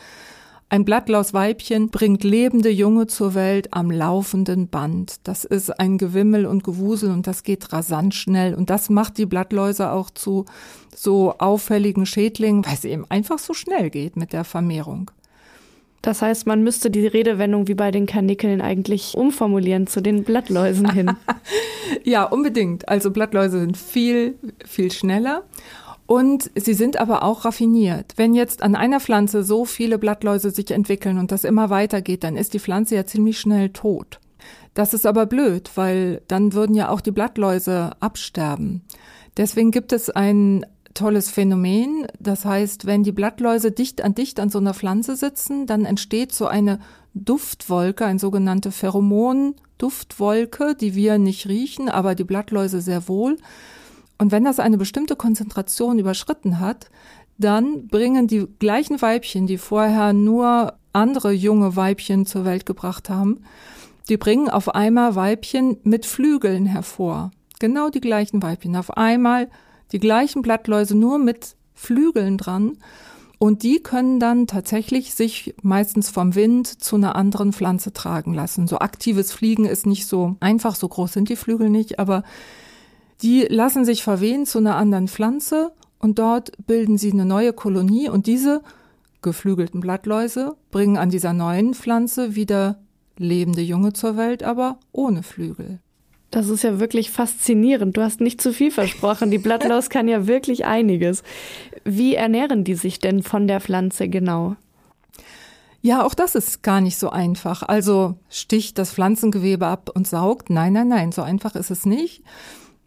Ein 0.68 0.85
Blattlausweibchen 0.85 1.90
bringt 1.90 2.25
lebende 2.25 2.70
Junge 2.70 3.06
zur 3.06 3.35
Welt 3.35 3.68
am 3.73 3.88
laufenden 3.88 4.66
Band. 4.66 5.20
Das 5.23 5.44
ist 5.44 5.70
ein 5.78 5.96
Gewimmel 5.96 6.44
und 6.44 6.64
Gewusel 6.64 7.12
und 7.12 7.28
das 7.28 7.44
geht 7.44 7.73
rasant 7.73 8.14
schnell. 8.16 8.52
Und 8.52 8.68
das 8.68 8.90
macht 8.90 9.16
die 9.16 9.26
Blattläuse 9.26 9.92
auch 9.92 10.11
zu 10.11 10.44
so 10.92 11.35
auffälligen 11.38 12.04
Schädlingen, 12.04 12.66
weil 12.66 12.75
es 12.75 12.85
eben 12.85 13.08
einfach 13.08 13.38
so 13.38 13.54
schnell 13.54 13.90
geht 13.90 14.16
mit 14.16 14.32
der 14.32 14.42
Vermehrung. 14.42 15.12
Das 16.02 16.20
heißt, 16.20 16.46
man 16.46 16.62
müsste 16.62 16.90
die 16.90 17.06
Redewendung 17.06 17.68
wie 17.68 17.75
bei 17.75 17.92
den 17.92 18.06
Karnickeln 18.06 18.61
eigentlich 18.61 19.14
umformulieren 19.16 19.87
zu 19.87 20.00
den 20.00 20.25
Blattläusen 20.25 20.90
hin. 20.90 21.12
ja, 22.04 22.25
unbedingt. 22.25 22.88
Also 22.88 23.12
Blattläuse 23.12 23.61
sind 23.61 23.76
viel, 23.76 24.37
viel 24.64 24.90
schneller. 24.90 25.44
Und 26.06 26.50
sie 26.54 26.75
sind 26.75 26.98
aber 26.98 27.25
auch 27.25 27.44
raffiniert. 27.44 28.12
Wenn 28.16 28.34
jetzt 28.34 28.62
an 28.62 28.76
einer 28.76 29.00
Pflanze 29.00 29.42
so 29.42 29.64
viele 29.64 29.98
Blattläuse 29.98 30.50
sich 30.50 30.70
entwickeln 30.70 31.18
und 31.18 31.32
das 31.32 31.44
immer 31.44 31.68
weitergeht, 31.68 32.22
dann 32.22 32.36
ist 32.36 32.54
die 32.54 32.60
Pflanze 32.60 32.94
ja 32.94 33.06
ziemlich 33.06 33.40
schnell 33.40 33.70
tot. 33.70 34.20
Das 34.75 34.94
ist 34.94 35.06
aber 35.06 35.26
blöd, 35.26 35.70
weil 35.75 36.22
dann 36.28 36.52
würden 36.52 36.76
ja 36.76 36.90
auch 36.90 37.00
die 37.00 37.10
Blattläuse 37.10 37.90
absterben. 37.98 38.82
Deswegen 39.36 39.70
gibt 39.70 39.92
es 39.92 40.10
ein 40.10 40.64
tolles 40.94 41.30
Phänomen. 41.30 42.06
Das 42.20 42.44
heißt, 42.44 42.86
wenn 42.86 43.02
die 43.02 43.12
Blattläuse 43.12 43.72
dicht 43.72 44.02
an 44.02 44.14
dicht 44.14 44.40
an 44.40 44.50
so 44.50 44.58
einer 44.58 44.75
Pflanze 44.75 45.16
sitzen, 45.16 45.66
dann 45.66 45.84
entsteht 45.84 46.32
so 46.32 46.46
eine 46.46 46.78
Duftwolke, 47.14 48.04
ein 48.04 48.18
sogenannte 48.18 48.70
Pheromon-Duftwolke, 48.70 50.75
die 50.75 50.94
wir 50.94 51.18
nicht 51.18 51.48
riechen, 51.48 51.88
aber 51.88 52.14
die 52.14 52.25
Blattläuse 52.25 52.80
sehr 52.80 53.08
wohl. 53.08 53.38
Und 54.18 54.32
wenn 54.32 54.44
das 54.44 54.61
eine 54.61 54.78
bestimmte 54.78 55.16
Konzentration 55.16 55.99
überschritten 55.99 56.61
hat, 56.61 56.90
dann 57.38 57.88
bringen 57.88 58.26
die 58.26 58.46
gleichen 58.58 59.00
Weibchen, 59.02 59.46
die 59.46 59.58
vorher 59.58 60.12
nur 60.12 60.75
andere 60.92 61.32
junge 61.32 61.76
Weibchen 61.76 62.25
zur 62.25 62.44
Welt 62.44 62.64
gebracht 62.64 63.11
haben, 63.11 63.42
die 64.08 64.16
bringen 64.16 64.49
auf 64.49 64.75
einmal 64.75 65.14
Weibchen 65.14 65.76
mit 65.82 66.06
Flügeln 66.06 66.66
hervor. 66.66 67.30
Genau 67.58 67.90
die 67.90 68.00
gleichen 68.00 68.42
Weibchen. 68.42 68.76
Auf 68.76 68.96
einmal 68.96 69.49
die 69.92 69.99
gleichen 69.99 70.42
Blattläuse 70.42 70.96
nur 70.96 71.18
mit 71.18 71.56
Flügeln 71.75 72.38
dran. 72.38 72.78
Und 73.38 73.62
die 73.62 73.82
können 73.82 74.18
dann 74.18 74.46
tatsächlich 74.46 75.14
sich 75.14 75.54
meistens 75.62 76.08
vom 76.08 76.35
Wind 76.35 76.82
zu 76.82 76.96
einer 76.96 77.16
anderen 77.16 77.52
Pflanze 77.52 77.92
tragen 77.92 78.32
lassen. 78.32 78.66
So 78.66 78.78
aktives 78.78 79.32
Fliegen 79.32 79.66
ist 79.66 79.85
nicht 79.85 80.06
so 80.06 80.37
einfach, 80.40 80.75
so 80.75 80.88
groß 80.88 81.12
sind 81.12 81.28
die 81.28 81.37
Flügel 81.37 81.68
nicht, 81.68 81.99
aber 81.99 82.23
die 83.23 83.42
lassen 83.49 83.85
sich 83.85 84.02
verwehen 84.02 84.46
zu 84.46 84.58
einer 84.58 84.76
anderen 84.76 85.08
Pflanze 85.08 85.73
und 85.99 86.18
dort 86.18 86.52
bilden 86.66 86.99
sie 86.99 87.12
eine 87.12 87.25
neue 87.25 87.52
Kolonie 87.52 88.08
und 88.08 88.26
diese 88.26 88.62
geflügelten 89.23 89.80
Blattläuse 89.80 90.56
bringen 90.70 90.96
an 90.96 91.11
dieser 91.11 91.32
neuen 91.32 91.75
Pflanze 91.75 92.35
wieder 92.35 92.78
lebende 93.18 93.62
Junge 93.62 93.92
zur 93.92 94.16
Welt, 94.16 94.42
aber 94.42 94.78
ohne 94.92 95.23
Flügel. 95.23 95.80
Das 96.30 96.49
ist 96.49 96.64
ja 96.64 96.80
wirklich 96.80 97.11
faszinierend. 97.11 97.96
Du 97.96 98.02
hast 98.02 98.20
nicht 98.20 98.42
zu 98.42 98.52
viel 98.52 98.70
versprochen. 98.70 99.30
Die 99.30 99.38
Blattlaus 99.38 99.90
kann 99.90 100.08
ja 100.08 100.26
wirklich 100.26 100.66
einiges. 100.66 101.23
Wie 101.85 102.14
ernähren 102.14 102.64
die 102.64 102.75
sich 102.75 102.99
denn 102.99 103.23
von 103.23 103.46
der 103.46 103.61
Pflanze 103.61 104.08
genau? 104.08 104.56
Ja, 105.82 106.04
auch 106.04 106.14
das 106.14 106.35
ist 106.35 106.62
gar 106.62 106.80
nicht 106.80 106.99
so 106.99 107.11
einfach. 107.11 107.62
Also 107.62 108.16
sticht 108.28 108.76
das 108.76 108.92
Pflanzengewebe 108.92 109.66
ab 109.66 109.90
und 109.94 110.06
saugt. 110.06 110.50
Nein, 110.50 110.73
nein, 110.73 110.88
nein, 110.88 111.12
so 111.12 111.23
einfach 111.23 111.54
ist 111.54 111.70
es 111.70 111.87
nicht. 111.87 112.23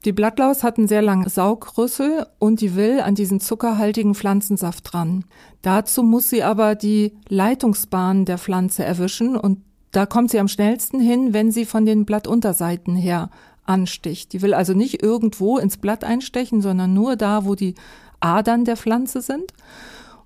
Die 0.05 0.13
Blattlaus 0.13 0.63
hat 0.63 0.77
einen 0.77 0.87
sehr 0.87 1.01
langen 1.01 1.27
Saugrüssel 1.27 2.25
und 2.39 2.61
die 2.61 2.75
will 2.75 3.01
an 3.01 3.15
diesen 3.15 3.41
zuckerhaltigen 3.41 4.15
Pflanzensaft 4.15 4.93
dran. 4.93 5.25
Dazu 5.61 6.03
muss 6.03 6.29
sie 6.29 6.41
aber 6.41 6.75
die 6.75 7.11
Leitungsbahn 7.27 8.23
der 8.23 8.37
Pflanze 8.37 8.85
erwischen 8.85 9.35
und 9.35 9.59
da 9.91 10.05
kommt 10.05 10.31
sie 10.31 10.39
am 10.39 10.47
schnellsten 10.47 11.01
hin, 11.01 11.33
wenn 11.33 11.51
sie 11.51 11.65
von 11.65 11.85
den 11.85 12.05
Blattunterseiten 12.05 12.95
her 12.95 13.29
ansticht. 13.65 14.31
Die 14.31 14.41
will 14.41 14.53
also 14.53 14.73
nicht 14.73 15.03
irgendwo 15.03 15.57
ins 15.57 15.77
Blatt 15.77 16.03
einstechen, 16.03 16.61
sondern 16.61 16.93
nur 16.93 17.15
da, 17.15 17.45
wo 17.45 17.55
die 17.55 17.75
Adern 18.21 18.65
der 18.65 18.77
Pflanze 18.77 19.21
sind, 19.21 19.51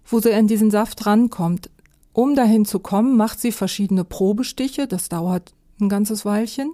wo 0.05 0.19
sie 0.19 0.29
in 0.29 0.47
diesen 0.47 0.69
Saft 0.69 1.05
rankommt. 1.05 1.69
Um 2.11 2.35
dahin 2.35 2.65
zu 2.65 2.79
kommen, 2.79 3.17
macht 3.17 3.39
sie 3.39 3.51
verschiedene 3.51 4.03
Probestiche. 4.03 4.85
Das 4.85 5.09
dauert 5.09 5.53
ein 5.79 5.89
ganzes 5.89 6.25
Weilchen. 6.25 6.71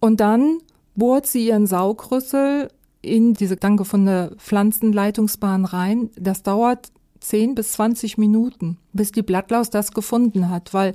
Und 0.00 0.18
dann 0.20 0.58
bohrt 0.96 1.26
sie 1.26 1.46
ihren 1.46 1.66
Saugrüssel 1.66 2.68
in 3.02 3.34
diese 3.34 3.56
dann 3.56 3.76
gefundene 3.76 4.32
Pflanzenleitungsbahn 4.38 5.64
rein. 5.64 6.10
Das 6.16 6.42
dauert 6.42 6.90
10 7.20 7.54
bis 7.54 7.72
20 7.72 8.18
Minuten, 8.18 8.78
bis 8.92 9.12
die 9.12 9.22
Blattlaus 9.22 9.70
das 9.70 9.92
gefunden 9.92 10.50
hat, 10.50 10.74
weil 10.74 10.94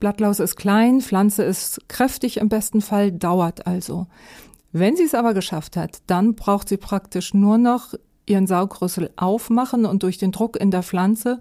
Blattlaus 0.00 0.40
ist 0.40 0.56
klein, 0.56 1.00
Pflanze 1.00 1.44
ist 1.44 1.80
kräftig 1.88 2.36
im 2.36 2.48
besten 2.48 2.80
Fall, 2.80 3.12
dauert 3.12 3.66
also. 3.66 4.06
Wenn 4.72 4.96
sie 4.96 5.04
es 5.04 5.14
aber 5.14 5.34
geschafft 5.34 5.76
hat, 5.76 6.02
dann 6.06 6.34
braucht 6.34 6.68
sie 6.68 6.76
praktisch 6.76 7.32
nur 7.32 7.58
noch 7.58 7.94
ihren 8.26 8.46
Saugrüssel 8.46 9.10
aufmachen 9.16 9.86
und 9.86 10.02
durch 10.02 10.18
den 10.18 10.32
Druck 10.32 10.56
in 10.56 10.70
der 10.70 10.82
Pflanze 10.82 11.40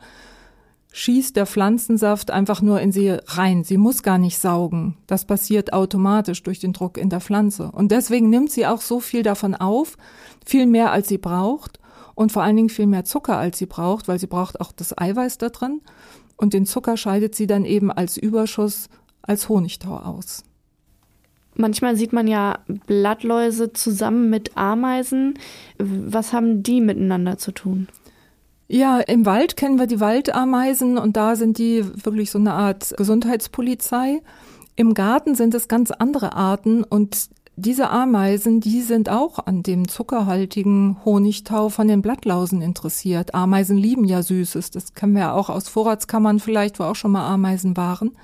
schießt 0.93 1.35
der 1.35 1.47
Pflanzensaft 1.47 2.29
einfach 2.29 2.61
nur 2.61 2.79
in 2.79 2.91
sie 2.91 3.09
rein. 3.09 3.63
Sie 3.63 3.77
muss 3.77 4.03
gar 4.03 4.19
nicht 4.19 4.37
saugen. 4.37 4.95
Das 5.07 5.25
passiert 5.25 5.73
automatisch 5.73 6.43
durch 6.43 6.59
den 6.59 6.71
Druck 6.71 6.97
in 6.97 7.09
der 7.09 7.19
Pflanze. 7.19 7.71
Und 7.71 7.91
deswegen 7.91 8.29
nimmt 8.29 8.51
sie 8.51 8.67
auch 8.67 8.79
so 8.79 8.99
viel 8.99 9.23
davon 9.23 9.55
auf, 9.55 9.97
viel 10.45 10.67
mehr 10.67 10.91
als 10.91 11.07
sie 11.07 11.17
braucht 11.17 11.79
und 12.13 12.31
vor 12.31 12.43
allen 12.43 12.55
Dingen 12.55 12.69
viel 12.69 12.85
mehr 12.85 13.05
Zucker 13.05 13.37
als 13.37 13.57
sie 13.57 13.65
braucht, 13.65 14.07
weil 14.07 14.19
sie 14.19 14.27
braucht 14.27 14.61
auch 14.61 14.71
das 14.71 14.95
Eiweiß 14.95 15.39
da 15.39 15.49
drin 15.49 15.81
und 16.37 16.53
den 16.53 16.67
Zucker 16.67 16.95
scheidet 16.95 17.33
sie 17.33 17.47
dann 17.47 17.65
eben 17.65 17.91
als 17.91 18.15
Überschuss 18.15 18.87
als 19.23 19.49
Honigtau 19.49 19.97
aus. 19.97 20.43
Manchmal 21.55 21.95
sieht 21.95 22.13
man 22.13 22.27
ja 22.27 22.59
Blattläuse 22.85 23.73
zusammen 23.73 24.29
mit 24.29 24.57
Ameisen. 24.57 25.39
Was 25.79 26.33
haben 26.33 26.61
die 26.61 26.81
miteinander 26.81 27.39
zu 27.39 27.51
tun? 27.51 27.87
Ja, 28.67 28.99
im 28.99 29.25
Wald 29.25 29.57
kennen 29.57 29.77
wir 29.77 29.87
die 29.87 29.99
Waldameisen 29.99 30.97
und 30.97 31.17
da 31.17 31.35
sind 31.35 31.57
die 31.57 31.83
wirklich 32.05 32.31
so 32.31 32.39
eine 32.39 32.53
Art 32.53 32.93
Gesundheitspolizei. 32.97 34.21
Im 34.75 34.93
Garten 34.93 35.35
sind 35.35 35.53
es 35.53 35.67
ganz 35.67 35.91
andere 35.91 36.33
Arten 36.33 36.83
und 36.83 37.29
diese 37.55 37.91
Ameisen, 37.91 38.61
die 38.61 38.81
sind 38.81 39.09
auch 39.09 39.37
an 39.45 39.61
dem 39.61 39.87
zuckerhaltigen 39.87 40.97
Honigtau 41.05 41.69
von 41.69 41.87
den 41.87 42.01
Blattlausen 42.01 42.63
interessiert. 42.63 43.35
Ameisen 43.35 43.77
lieben 43.77 44.05
ja 44.05 44.23
Süßes. 44.23 44.71
Das 44.71 44.95
kennen 44.95 45.13
wir 45.13 45.21
ja 45.21 45.33
auch 45.33 45.49
aus 45.49 45.67
Vorratskammern 45.67 46.39
vielleicht, 46.39 46.79
wo 46.79 46.85
auch 46.85 46.95
schon 46.95 47.11
mal 47.11 47.27
Ameisen 47.27 47.77
waren. 47.77 48.17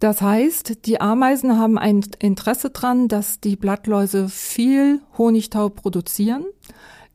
Das 0.00 0.22
heißt, 0.22 0.86
die 0.86 1.00
Ameisen 1.00 1.58
haben 1.58 1.76
ein 1.76 2.06
Interesse 2.18 2.70
dran, 2.70 3.08
dass 3.08 3.40
die 3.40 3.56
Blattläuse 3.56 4.28
viel 4.28 5.02
Honigtau 5.18 5.68
produzieren. 5.68 6.46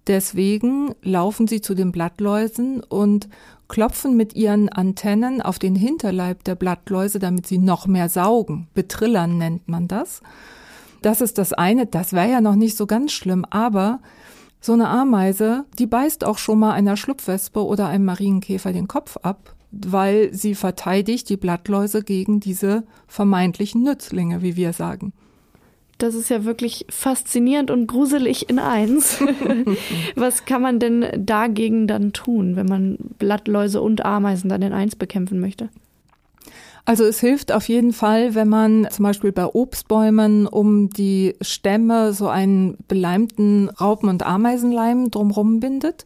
Deswegen 0.08 0.94
laufen 1.02 1.48
sie 1.48 1.62
zu 1.62 1.76
den 1.76 1.92
Blattläusen 1.92 2.82
und 2.82 3.30
klopfen 3.70 4.18
mit 4.18 4.36
ihren 4.36 4.70
Antennen 4.70 5.42
auf 5.42 5.60
den 5.60 5.76
Hinterleib 5.76 6.44
der 6.44 6.56
Blattläuse, 6.56 7.20
damit 7.20 7.48
sie 7.48 7.58
noch 7.58 7.88
mehr 7.88 8.10
saugen. 8.10 8.68
Betrillern 8.74 9.38
nennt 9.38 9.68
man 9.68 9.88
das. 9.88 10.22
Das 11.02 11.22
ist 11.22 11.38
das 11.38 11.54
eine, 11.54 11.86
das 11.86 12.14
wäre 12.14 12.30
ja 12.30 12.42
noch 12.42 12.56
nicht 12.56 12.78
so 12.78 12.86
ganz 12.86 13.12
schlimm, 13.12 13.46
aber 13.50 14.00
so 14.62 14.74
eine 14.74 14.88
Ameise, 14.88 15.66
die 15.78 15.88
beißt 15.88 16.24
auch 16.24 16.38
schon 16.38 16.60
mal 16.60 16.72
einer 16.72 16.96
Schlupfwespe 16.96 17.66
oder 17.66 17.88
einem 17.88 18.06
Marienkäfer 18.06 18.72
den 18.72 18.88
Kopf 18.88 19.18
ab, 19.22 19.56
weil 19.72 20.34
sie 20.34 20.56
verteidigt 20.56 21.28
die 21.30 21.38
Blattläuse 21.38 22.04
gegen 22.04 22.40
diese 22.40 22.84
vermeintlichen 23.08 23.84
Nützlinge, 23.84 24.42
wie 24.42 24.56
wir 24.56 24.72
sagen. 24.72 25.12
Das 26.04 26.16
ist 26.16 26.28
ja 26.28 26.44
wirklich 26.44 26.86
faszinierend 26.90 27.72
und 27.72 27.88
gruselig 27.88 28.50
in 28.50 28.60
eins. 28.60 29.24
Was 30.16 30.44
kann 30.44 30.62
man 30.62 30.78
denn 30.78 31.06
dagegen 31.16 31.88
dann 31.88 32.12
tun, 32.12 32.58
wenn 32.58 32.66
man 32.66 32.98
Blattläuse 33.20 33.82
und 33.82 34.04
Ameisen 34.04 34.50
dann 34.50 34.62
in 34.64 34.74
eins 34.74 34.98
bekämpfen 34.98 35.40
möchte? 35.40 35.70
Also 36.84 37.06
es 37.06 37.22
hilft 37.22 37.54
auf 37.54 37.70
jeden 37.70 37.94
Fall, 37.94 38.36
wenn 38.36 38.50
man 38.50 38.86
zum 38.92 39.04
Beispiel 39.04 39.32
bei 39.32 39.46
Obstbäumen 39.46 40.46
um 40.46 40.90
die 40.90 41.36
Stämme 41.40 42.12
so 42.12 42.28
einen 42.28 42.76
beleimten 42.90 43.70
Raupen- 43.70 44.10
und 44.10 44.26
Ameisenleim 44.26 45.10
drumherum 45.10 45.62
bindet 45.62 46.06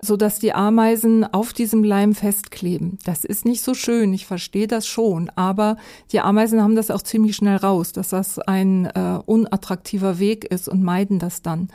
so 0.00 0.16
dass 0.16 0.38
die 0.38 0.52
Ameisen 0.52 1.24
auf 1.24 1.52
diesem 1.52 1.82
Leim 1.82 2.14
festkleben. 2.14 2.98
Das 3.04 3.24
ist 3.24 3.44
nicht 3.44 3.62
so 3.62 3.74
schön, 3.74 4.12
ich 4.14 4.26
verstehe 4.26 4.68
das 4.68 4.86
schon, 4.86 5.30
aber 5.34 5.76
die 6.12 6.20
Ameisen 6.20 6.62
haben 6.62 6.76
das 6.76 6.90
auch 6.90 7.02
ziemlich 7.02 7.36
schnell 7.36 7.56
raus, 7.56 7.92
dass 7.92 8.10
das 8.10 8.38
ein 8.38 8.86
äh, 8.86 9.18
unattraktiver 9.26 10.18
Weg 10.18 10.44
ist 10.44 10.68
und 10.68 10.82
meiden 10.82 11.18
das 11.18 11.42
dann. 11.42 11.68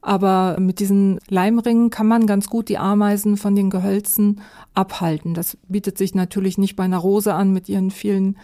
Aber 0.00 0.56
mit 0.60 0.78
diesen 0.78 1.18
Leimringen 1.28 1.90
kann 1.90 2.06
man 2.06 2.28
ganz 2.28 2.48
gut 2.48 2.68
die 2.68 2.78
Ameisen 2.78 3.36
von 3.36 3.56
den 3.56 3.70
Gehölzen 3.70 4.40
abhalten. 4.72 5.34
Das 5.34 5.58
bietet 5.66 5.98
sich 5.98 6.14
natürlich 6.14 6.58
nicht 6.58 6.76
bei 6.76 6.84
einer 6.84 6.98
Rose 6.98 7.34
an 7.34 7.52
mit 7.52 7.68
ihren 7.68 7.90
vielen 7.90 8.36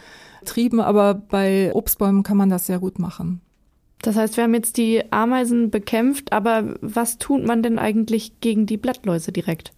Trieben, 0.45 0.81
aber 0.81 1.15
bei 1.15 1.73
Obstbäumen 1.73 2.25
kann 2.25 2.37
man 2.37 2.51
das 2.51 2.67
sehr 2.67 2.81
gut 2.81 2.99
machen. 2.99 3.41
Das 4.03 4.17
heißt, 4.17 4.37
wir 4.37 4.45
haben 4.45 4.55
jetzt 4.55 4.77
die 4.77 5.03
Ameisen 5.13 5.71
bekämpft, 5.71 6.33
aber 6.33 6.75
was 6.81 7.19
tut 7.19 7.47
man 7.47 7.63
denn 7.63 7.79
eigentlich 7.79 8.41
gegen 8.41 8.67
die 8.67 8.77
Blattläuse 8.77 9.33
direkt? 9.33 9.73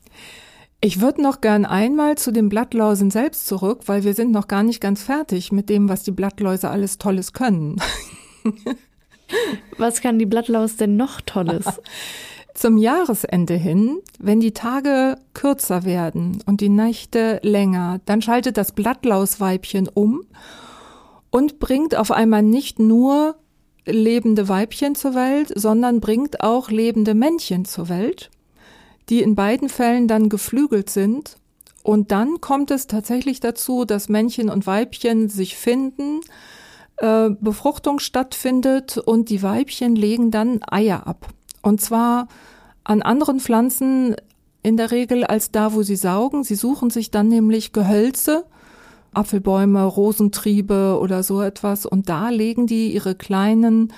Ich 0.80 1.00
würde 1.00 1.22
noch 1.22 1.40
gern 1.40 1.64
einmal 1.64 2.16
zu 2.16 2.30
den 2.30 2.48
Blattläusen 2.48 3.10
selbst 3.10 3.46
zurück, 3.46 3.82
weil 3.86 4.04
wir 4.04 4.14
sind 4.14 4.32
noch 4.32 4.48
gar 4.48 4.62
nicht 4.62 4.80
ganz 4.80 5.02
fertig 5.02 5.52
mit 5.52 5.68
dem, 5.70 5.88
was 5.88 6.02
die 6.02 6.10
Blattläuse 6.10 6.70
alles 6.70 6.98
Tolles 6.98 7.32
können. 7.32 7.80
was 9.78 10.00
kann 10.00 10.18
die 10.18 10.26
Blattlaus 10.26 10.76
denn 10.76 10.96
noch 10.96 11.20
Tolles? 11.20 11.66
Zum 12.54 12.76
Jahresende 12.76 13.54
hin, 13.54 13.98
wenn 14.18 14.40
die 14.40 14.52
Tage 14.52 15.16
kürzer 15.32 15.84
werden 15.84 16.42
und 16.46 16.60
die 16.60 16.68
Nächte 16.68 17.40
länger, 17.42 18.00
dann 18.04 18.22
schaltet 18.22 18.56
das 18.56 18.72
Blattlausweibchen 18.72 19.88
um 19.88 20.22
und 21.30 21.58
bringt 21.58 21.96
auf 21.96 22.12
einmal 22.12 22.42
nicht 22.42 22.78
nur 22.78 23.36
lebende 23.86 24.48
Weibchen 24.48 24.94
zur 24.94 25.14
Welt, 25.14 25.52
sondern 25.54 26.00
bringt 26.00 26.40
auch 26.40 26.70
lebende 26.70 27.14
Männchen 27.14 27.64
zur 27.64 27.88
Welt, 27.88 28.30
die 29.08 29.22
in 29.22 29.34
beiden 29.34 29.68
Fällen 29.68 30.08
dann 30.08 30.28
geflügelt 30.28 30.90
sind. 30.90 31.36
Und 31.82 32.12
dann 32.12 32.40
kommt 32.40 32.70
es 32.70 32.86
tatsächlich 32.86 33.40
dazu, 33.40 33.84
dass 33.84 34.08
Männchen 34.08 34.48
und 34.48 34.66
Weibchen 34.66 35.28
sich 35.28 35.56
finden, 35.56 36.20
äh, 36.96 37.30
Befruchtung 37.40 37.98
stattfindet 37.98 38.96
und 38.96 39.28
die 39.28 39.42
Weibchen 39.42 39.94
legen 39.94 40.30
dann 40.30 40.60
Eier 40.66 41.06
ab. 41.06 41.28
Und 41.60 41.80
zwar 41.80 42.28
an 42.84 43.02
anderen 43.02 43.40
Pflanzen 43.40 44.16
in 44.62 44.76
der 44.78 44.90
Regel 44.90 45.24
als 45.24 45.50
da, 45.50 45.74
wo 45.74 45.82
sie 45.82 45.96
saugen. 45.96 46.42
Sie 46.42 46.54
suchen 46.54 46.90
sich 46.90 47.10
dann 47.10 47.28
nämlich 47.28 47.72
Gehölze, 47.72 48.46
Apfelbäume, 49.16 49.84
Rosentriebe 49.84 50.98
oder 51.00 51.22
so 51.22 51.42
etwas. 51.42 51.86
Und 51.86 52.08
da 52.08 52.28
legen 52.28 52.66
die 52.66 52.92
ihre 52.92 53.14
kleinen 53.14 53.92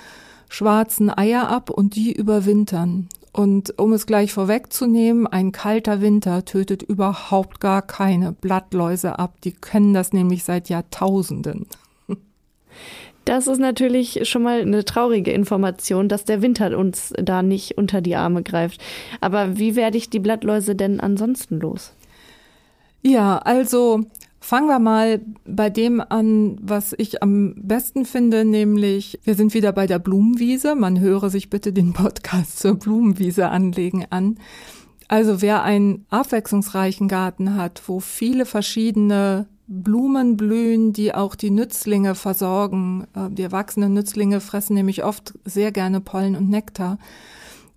schwarzen 0.49 1.09
Eier 1.09 1.49
ab 1.49 1.69
und 1.69 1.95
die 1.95 2.13
überwintern. 2.13 3.09
Und 3.33 3.77
um 3.77 3.93
es 3.93 4.07
gleich 4.07 4.33
vorwegzunehmen, 4.33 5.27
ein 5.27 5.51
kalter 5.51 6.01
Winter 6.01 6.43
tötet 6.43 6.81
überhaupt 6.81 7.59
gar 7.59 7.83
keine 7.83 8.31
Blattläuse 8.31 9.19
ab. 9.19 9.35
Die 9.43 9.51
können 9.51 9.93
das 9.93 10.11
nämlich 10.11 10.43
seit 10.43 10.69
Jahrtausenden. 10.69 11.67
Das 13.25 13.45
ist 13.47 13.59
natürlich 13.59 14.21
schon 14.23 14.43
mal 14.43 14.61
eine 14.61 14.85
traurige 14.85 15.31
Information, 15.31 16.07
dass 16.07 16.23
der 16.23 16.41
Winter 16.41 16.77
uns 16.77 17.13
da 17.21 17.43
nicht 17.43 17.77
unter 17.77 17.99
die 17.99 18.15
Arme 18.15 18.41
greift. 18.41 18.81
Aber 19.19 19.59
wie 19.59 19.75
werde 19.75 19.97
ich 19.97 20.09
die 20.09 20.19
Blattläuse 20.19 20.75
denn 20.75 21.01
ansonsten 21.01 21.59
los? 21.59 21.91
Ja, 23.01 23.37
also 23.39 24.05
Fangen 24.47 24.69
wir 24.69 24.79
mal 24.79 25.19
bei 25.45 25.69
dem 25.69 25.99
an, 25.99 26.57
was 26.61 26.95
ich 26.97 27.21
am 27.21 27.53
besten 27.57 28.05
finde, 28.05 28.45
nämlich 28.45 29.19
wir 29.25 29.35
sind 29.35 29.53
wieder 29.53 29.73
bei 29.73 29.87
der 29.87 29.99
Blumenwiese. 29.99 30.73
Man 30.73 31.01
höre 31.01 31.29
sich 31.29 31.49
bitte 31.49 31.73
den 31.73 31.91
Podcast 31.91 32.59
zur 32.59 32.75
Blumenwiese 32.75 33.49
anlegen 33.49 34.05
an. 34.09 34.37
Also 35.09 35.41
wer 35.41 35.63
einen 35.63 36.05
abwechslungsreichen 36.11 37.09
Garten 37.09 37.55
hat, 37.55 37.81
wo 37.87 37.99
viele 37.99 38.45
verschiedene 38.45 39.47
Blumen 39.67 40.37
blühen, 40.37 40.93
die 40.93 41.13
auch 41.13 41.35
die 41.35 41.51
Nützlinge 41.51 42.15
versorgen. 42.15 43.05
Äh, 43.17 43.29
die 43.29 43.43
erwachsenen 43.43 43.93
Nützlinge 43.93 44.39
fressen 44.39 44.75
nämlich 44.75 45.03
oft 45.03 45.33
sehr 45.43 45.73
gerne 45.73 45.99
Pollen 45.99 46.37
und 46.37 46.49
Nektar 46.49 46.99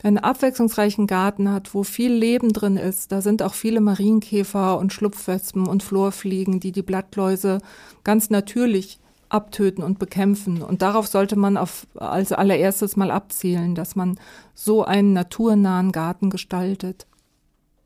einen 0.03 0.19
abwechslungsreichen 0.19 1.07
Garten 1.07 1.51
hat, 1.51 1.75
wo 1.75 1.83
viel 1.83 2.13
Leben 2.13 2.53
drin 2.53 2.77
ist, 2.77 3.13
da 3.13 3.21
sind 3.21 3.43
auch 3.43 3.55
viele 3.55 3.81
Marienkäfer 3.81 4.79
und 4.79 4.93
Schlupfwespen 4.93 5.67
und 5.67 5.83
Florfliegen, 5.83 6.61
die 6.61 6.73
die 6.73 6.83
Blattläuse 6.83 7.59
ganz 8.03 8.31
natürlich 8.31 8.99
abtöten 9.29 9.85
und 9.85 9.99
bekämpfen. 9.99 10.63
Und 10.63 10.83
darauf 10.83 11.07
sollte 11.07 11.37
man 11.37 11.57
auf, 11.57 11.87
als 11.95 12.33
allererstes 12.33 12.97
mal 12.97 13.11
abzielen, 13.11 13.75
dass 13.75 13.95
man 13.97 14.19
so 14.55 14.85
einen 14.85 15.13
naturnahen 15.13 15.93
Garten 15.93 16.31
gestaltet. 16.31 17.07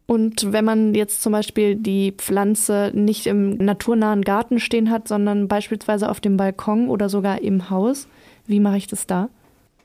Und 0.07 0.53
wenn 0.53 0.65
man 0.65 0.95
jetzt 0.95 1.23
zum 1.23 1.33
Beispiel 1.33 1.77
die 1.77 2.13
Pflanze 2.13 2.91
nicht 2.95 3.27
im 3.27 3.57
naturnahen 3.57 4.23
Garten 4.23 4.61
stehen 4.61 4.91
hat, 4.91 5.09
sondern 5.09 5.49
beispielsweise 5.49 6.11
auf 6.11 6.21
dem 6.21 6.37
Balkon 6.37 6.89
oder 6.89 7.09
sogar 7.09 7.41
im 7.41 7.71
Haus, 7.71 8.07
wie 8.47 8.61
mache 8.61 8.77
ich 8.77 8.87
das 8.87 9.07
da? 9.07 9.31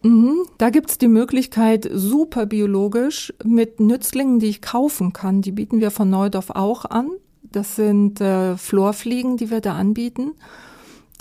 Mhm, 0.02 0.46
da 0.58 0.70
gibt's 0.70 0.98
die 0.98 1.10
Möglichkeit, 1.10 1.90
super 1.92 2.46
biologisch 2.46 3.34
mit 3.44 3.82
Nützlingen, 3.82 4.40
die 4.40 4.48
ich 4.48 4.62
kaufen 4.62 5.12
kann. 5.12 5.42
Die 5.42 5.52
bieten 5.52 5.82
wir 5.82 5.92
von 5.92 6.10
Neudorf 6.10 6.52
auch 6.52 6.86
an. 6.86 7.10
Das 7.42 7.76
sind 7.76 8.22
äh, 8.22 8.56
Florfliegen, 8.56 9.36
die 9.36 9.50
wir 9.50 9.60
da 9.60 9.74
anbieten. 9.74 10.34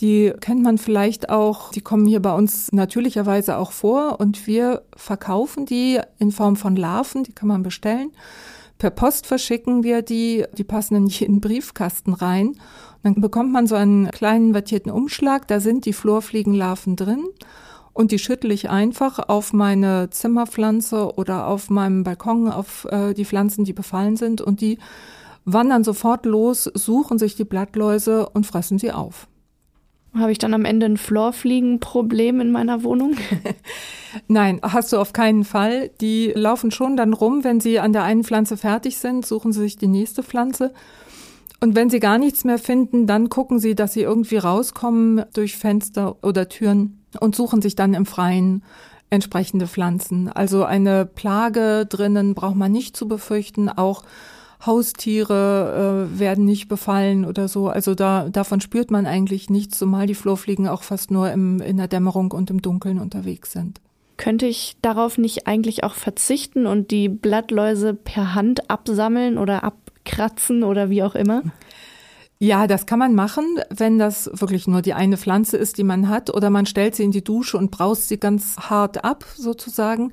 Die 0.01 0.33
kennt 0.41 0.63
man 0.63 0.79
vielleicht 0.79 1.29
auch, 1.29 1.73
die 1.73 1.81
kommen 1.81 2.07
hier 2.07 2.23
bei 2.23 2.33
uns 2.33 2.71
natürlicherweise 2.71 3.57
auch 3.57 3.73
vor 3.73 4.21
und 4.21 4.47
wir 4.47 4.83
verkaufen 4.97 5.67
die 5.67 5.99
in 6.19 6.31
Form 6.31 6.55
von 6.55 6.77
Larven, 6.77 7.25
die 7.25 7.33
kann 7.33 7.49
man 7.49 7.65
bestellen. 7.65 8.13
Per 8.79 8.91
Post 8.91 9.27
verschicken 9.27 9.83
wir 9.83 10.03
die, 10.03 10.45
die 10.57 10.63
passen 10.63 10.95
in 10.95 11.07
jeden 11.09 11.41
Briefkasten 11.41 12.13
rein. 12.13 12.55
dann 13.03 13.17
bekommt 13.17 13.51
man 13.51 13.67
so 13.67 13.75
einen 13.75 14.09
kleinen 14.13 14.55
wattierten 14.55 14.93
Umschlag, 14.93 15.49
da 15.49 15.59
sind 15.59 15.85
die 15.85 15.93
Florfliegenlarven 15.93 16.95
drin 16.95 17.25
und 17.93 18.13
die 18.13 18.19
schüttle 18.19 18.53
ich 18.55 18.71
einfach 18.71 19.19
auf 19.29 19.53
meine 19.53 20.11
Zimmerpflanze 20.11 21.15
oder 21.17 21.47
auf 21.47 21.71
meinem 21.71 22.05
Balkon 22.05 22.49
auf 22.49 22.87
äh, 22.91 23.15
die 23.15 23.25
Pflanzen, 23.25 23.65
die 23.65 23.73
befallen 23.73 24.17
sind 24.17 24.41
und 24.41 24.61
die 24.61 24.79
wandern 25.45 25.85
sofort 25.85 26.27
los, 26.27 26.65
suchen 26.75 27.19
sich 27.19 27.35
die 27.35 27.45
Blattläuse 27.45 28.29
und 28.29 28.47
fressen 28.47 28.79
sie 28.79 28.93
auf. 28.93 29.29
Habe 30.15 30.33
ich 30.33 30.39
dann 30.39 30.55
am 30.55 30.65
Ende 30.65 30.87
ein 30.87 30.97
Florfliegenproblem 30.97 32.41
in 32.41 32.51
meiner 32.51 32.83
Wohnung? 32.83 33.17
Nein, 34.29 34.61
hast 34.63 34.93
du 34.93 34.99
auf 34.99 35.13
keinen 35.13 35.45
Fall. 35.45 35.91
Die 36.01 36.33
laufen 36.35 36.71
schon 36.71 36.97
dann 36.97 37.13
rum, 37.13 37.45
wenn 37.45 37.61
sie 37.61 37.79
an 37.79 37.93
der 37.93 38.05
einen 38.05 38.25
Pflanze 38.25 38.57
fertig 38.57 38.99
sind, 38.99 39.27
suchen 39.27 39.53
sie 39.53 39.61
sich 39.61 39.77
die 39.77 39.87
nächste 39.87 40.23
Pflanze. 40.23 40.73
Und 41.61 41.75
wenn 41.75 41.91
sie 41.91 42.01
gar 42.01 42.19
nichts 42.19 42.45
mehr 42.45 42.59
finden, 42.59 43.07
dann 43.07 43.29
gucken 43.29 43.59
sie, 43.59 43.75
dass 43.75 43.93
sie 43.93 44.03
irgendwie 44.03 44.37
rauskommen 44.37 45.25
durch 45.33 45.57
Fenster 45.57 46.17
oder 46.23 46.49
Türen 46.49 46.98
und 47.21 47.35
suchen 47.35 47.63
sich 47.63 47.77
dann 47.77 47.95
im 47.95 48.07
Freien 48.07 48.63
entsprechende 49.11 49.67
Pflanzen. 49.67 50.29
Also 50.29 50.65
eine 50.65 51.07
Plage 51.07 51.87
drinnen 51.87 52.35
braucht 52.35 52.57
man 52.57 52.73
nicht 52.73 52.97
zu 52.97 53.09
befürchten. 53.09 53.69
Auch 53.69 54.03
Haustiere 54.65 56.09
äh, 56.13 56.19
werden 56.19 56.45
nicht 56.45 56.69
befallen 56.69 57.25
oder 57.25 57.49
so. 57.49 57.69
Also 57.69 57.95
da 57.95 58.29
davon 58.29 58.61
spürt 58.61 58.91
man 58.91 59.07
eigentlich 59.07 59.51
nichts, 59.51 59.79
zumal 59.79 60.07
die 60.07 60.15
Flurfliegen 60.15 60.67
auch 60.69 60.83
fast 60.83 61.11
nur 61.11 61.31
im, 61.31 61.61
in 61.61 61.77
der 61.77 61.89
Dämmerung 61.89 62.33
und 62.33 62.51
im 62.51 62.61
Dunkeln 62.61 62.99
unterwegs 62.99 63.53
sind. 63.53 63.81
Könnte 64.17 64.47
ich 64.47 64.77
darauf 64.83 65.17
nicht 65.17 65.47
eigentlich 65.47 65.85
auch 65.85 65.95
verzichten 65.95 66.67
und 66.67 66.91
die 66.91 67.09
Blattläuse 67.09 67.95
per 67.95 68.35
Hand 68.35 68.69
absammeln 68.69 69.39
oder 69.39 69.63
abkratzen 69.63 70.65
oder 70.65 70.91
wie 70.91 71.05
auch 71.05 71.15
immer? 71.15 71.43
Ja, 72.41 72.69
das 72.69 72.87
kann 72.87 73.01
man 73.01 73.17
machen, 73.17 73.59
wenn 73.69 73.99
das 73.99 74.31
wirklich 74.33 74.69
nur 74.69 74.81
die 74.81 74.95
eine 74.95 75.17
Pflanze 75.17 75.57
ist, 75.57 75.77
die 75.77 75.83
man 75.83 76.09
hat, 76.09 76.33
oder 76.33 76.51
man 76.51 76.67
stellt 76.67 76.95
sie 76.95 77.03
in 77.03 77.11
die 77.11 77.25
Dusche 77.25 77.59
und 77.59 77.73
braust 77.73 78.09
sie 78.09 78.19
ganz 78.19 78.57
hart 78.57 79.05
ab, 79.05 79.25
sozusagen. 79.37 80.13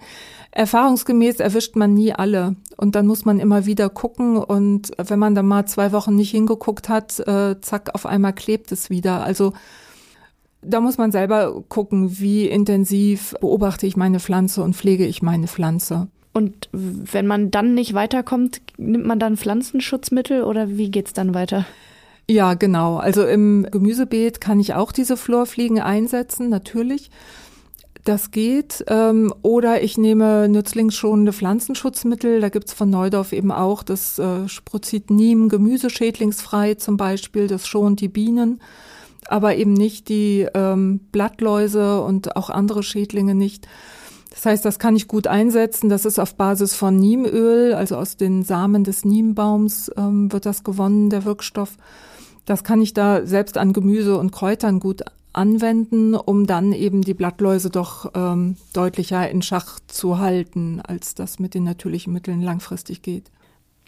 Erfahrungsgemäß 0.50 1.40
erwischt 1.40 1.76
man 1.76 1.94
nie 1.94 2.14
alle 2.14 2.56
und 2.78 2.96
dann 2.96 3.06
muss 3.06 3.26
man 3.26 3.40
immer 3.40 3.68
wieder 3.68 3.90
gucken 3.90 4.38
und 4.38 4.92
wenn 4.98 5.20
man 5.20 5.36
dann 5.36 5.46
mal 5.46 5.68
zwei 5.68 5.92
Wochen 5.92 6.16
nicht 6.16 6.32
hingeguckt 6.32 6.90
hat, 6.90 7.20
äh, 7.28 7.62
zack, 7.62 7.94
auf 7.94 8.08
einmal 8.08 8.34
klebt 8.34 8.72
es 8.72 8.90
wieder. 8.90 9.24
Also 9.24 9.54
da 10.64 10.82
muss 10.82 10.98
man 10.98 11.12
selber 11.12 11.62
gucken, 11.70 12.20
wie 12.20 12.48
intensiv 12.48 13.36
beobachte 13.40 13.86
ich 13.86 13.98
meine 13.98 14.20
Pflanze 14.20 14.64
und 14.64 14.76
pflege 14.76 15.06
ich 15.06 15.22
meine 15.22 15.48
Pflanze. 15.48 16.08
Und 16.34 16.70
wenn 16.72 17.28
man 17.28 17.52
dann 17.52 17.76
nicht 17.76 17.94
weiterkommt, 17.94 18.62
nimmt 18.78 19.06
man 19.06 19.20
dann 19.20 19.38
Pflanzenschutzmittel 19.38 20.44
oder 20.44 20.70
wie 20.70 20.90
geht's 20.90 21.14
dann 21.14 21.36
weiter? 21.36 21.66
Ja, 22.28 22.56
genau. 22.56 22.98
Also 22.98 23.26
im 23.26 23.68
Gemüsebeet 23.70 24.42
kann 24.42 24.60
ich 24.60 24.74
auch 24.74 24.92
diese 24.92 25.16
Florfliegen 25.16 25.80
einsetzen, 25.80 26.50
natürlich. 26.50 27.12
Das 28.04 28.32
geht. 28.32 28.84
Ähm, 28.88 29.34
oder 29.42 29.82
ich 29.84 29.98
nehme 29.98 30.48
nützlingsschonende 30.48 31.34
Pflanzenschutzmittel. 31.34 32.40
Da 32.40 32.50
gibt's 32.50 32.74
von 32.74 32.90
Neudorf 32.90 33.32
eben 33.32 33.52
auch 33.52 33.84
das 33.84 34.20
äh, 34.20 34.48
Sprozidnim 34.48 35.50
gemüseschädlingsfrei 35.50 36.76
zum 36.76 36.98
Beispiel. 36.98 37.48
Das 37.48 37.68
schont 37.68 38.02
die 38.02 38.08
Bienen, 38.08 38.62
aber 39.28 39.56
eben 39.56 39.74
nicht 39.74 40.10
die 40.10 40.48
ähm, 40.54 41.00
Blattläuse 41.12 42.02
und 42.02 42.36
auch 42.36 42.50
andere 42.50 42.84
Schädlinge 42.84 43.36
nicht. 43.36 43.68
Das 44.30 44.46
heißt, 44.46 44.66
das 44.66 44.80
kann 44.80 44.96
ich 44.96 45.08
gut 45.08 45.28
einsetzen. 45.28 45.90
Das 45.90 46.06
ist 46.06 46.20
auf 46.20 46.36
Basis 46.36 46.76
von 46.76 46.98
Niemöl, 46.98 47.74
also 47.74 47.98
aus 47.98 48.18
den 48.18 48.44
Samen 48.44 48.84
des 48.84 49.06
Niembaums 49.06 49.92
ähm, 49.98 50.32
wird 50.32 50.46
das 50.46 50.64
gewonnen, 50.64 51.10
der 51.10 51.26
Wirkstoff. 51.26 51.78
Das 52.46 52.64
kann 52.64 52.82
ich 52.82 52.94
da 52.94 53.26
selbst 53.26 53.58
an 53.58 53.74
Gemüse 53.74 54.18
und 54.18 54.32
Kräutern 54.32 54.80
gut 54.80 55.02
anwenden, 55.34 56.16
um 56.16 56.46
dann 56.48 56.72
eben 56.72 57.02
die 57.02 57.14
Blattläuse 57.14 57.70
doch 57.70 58.12
ähm, 58.16 58.56
deutlicher 58.74 59.30
in 59.30 59.42
Schach 59.42 59.80
zu 59.88 60.20
halten, 60.20 60.82
als 60.82 61.16
das 61.16 61.40
mit 61.40 61.54
den 61.54 61.64
natürlichen 61.64 62.14
Mitteln 62.14 62.42
langfristig 62.42 63.02
geht. 63.02 63.32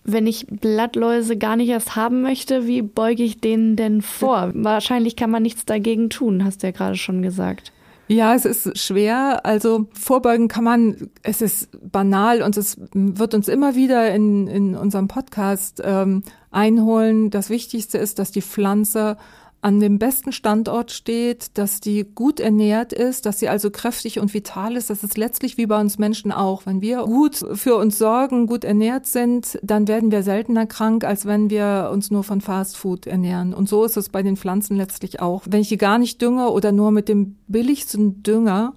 Wenn 0.04 0.28
ich 0.28 0.48
Blattläuse 0.48 1.38
gar 1.38 1.56
nicht 1.56 1.70
erst 1.70 1.96
haben 1.96 2.22
möchte, 2.22 2.66
wie 2.66 2.82
beuge 2.82 3.24
ich 3.24 3.40
denen 3.40 3.76
denn 3.76 4.02
vor? 4.02 4.52
Wahrscheinlich 4.54 5.16
kann 5.16 5.32
man 5.32 5.44
nichts 5.44 5.66
dagegen 5.66 6.10
tun, 6.10 6.44
hast 6.44 6.64
du 6.64 6.68
ja 6.68 6.72
gerade 6.72 6.96
schon 6.96 7.22
gesagt. 7.22 7.72
Ja, 8.08 8.36
es 8.36 8.46
ist 8.46 8.78
schwer. 8.78 9.46
Also 9.46 9.88
vorbeugen 9.94 10.48
kann 10.48 10.64
man, 10.64 11.10
es 11.24 11.42
ist 11.42 11.70
banal 11.92 12.42
und 12.42 12.56
es 12.56 12.78
wird 12.94 13.34
uns 13.34 13.48
immer 13.48 13.76
wieder 13.76 14.14
in, 14.14 14.48
in 14.48 14.76
unserem 14.76 15.08
Podcast 15.08 15.82
ähm, 15.84 16.24
einholen. 16.50 17.30
Das 17.30 17.50
Wichtigste 17.50 17.98
ist, 17.98 18.20
dass 18.20 18.32
die 18.32 18.42
Pflanze 18.42 19.18
an 19.62 19.80
dem 19.80 19.98
besten 19.98 20.32
Standort 20.32 20.92
steht, 20.92 21.58
dass 21.58 21.80
die 21.80 22.04
gut 22.04 22.40
ernährt 22.40 22.94
ist, 22.94 23.26
dass 23.26 23.40
sie 23.40 23.50
also 23.50 23.72
kräftig 23.72 24.20
und 24.20 24.34
vital 24.34 24.76
ist. 24.76 24.90
Das 24.90 25.04
ist 25.04 25.18
letztlich 25.18 25.58
wie 25.58 25.66
bei 25.66 25.80
uns 25.80 25.98
Menschen 25.98 26.32
auch. 26.32 26.66
Wenn 26.66 26.82
wir 26.82 27.04
gut 27.04 27.44
für 27.54 27.76
uns 27.76 27.98
sorgen, 27.98 28.46
gut 28.46 28.64
ernährt 28.64 29.08
sind, 29.08 29.60
dann 29.64 29.88
werden 29.88 30.12
wir 30.12 30.22
seltener 30.22 30.68
krank, 30.68 31.04
als 31.04 31.26
wenn 31.26 31.50
wir 31.50 31.90
uns 31.92 32.12
nur 32.12 32.24
von 32.24 32.40
Fastfood 32.40 33.08
ernähren. 33.08 33.54
Und 33.54 33.68
so 33.68 33.84
ist 33.84 33.98
es 33.98 34.10
bei 34.10 34.22
den 34.22 34.38
Pflanzen 34.38 34.78
letztlich 34.78 35.22
auch. 35.22 35.44
Wenn 35.50 35.62
ich 35.62 35.78
gar 35.80 35.98
nicht 35.98 36.22
dünge 36.22 36.50
oder 36.52 36.72
nur 36.72 36.92
mit 36.92 37.10
dem 37.10 37.38
billigsten 37.48 38.22
Dünger, 38.22 38.74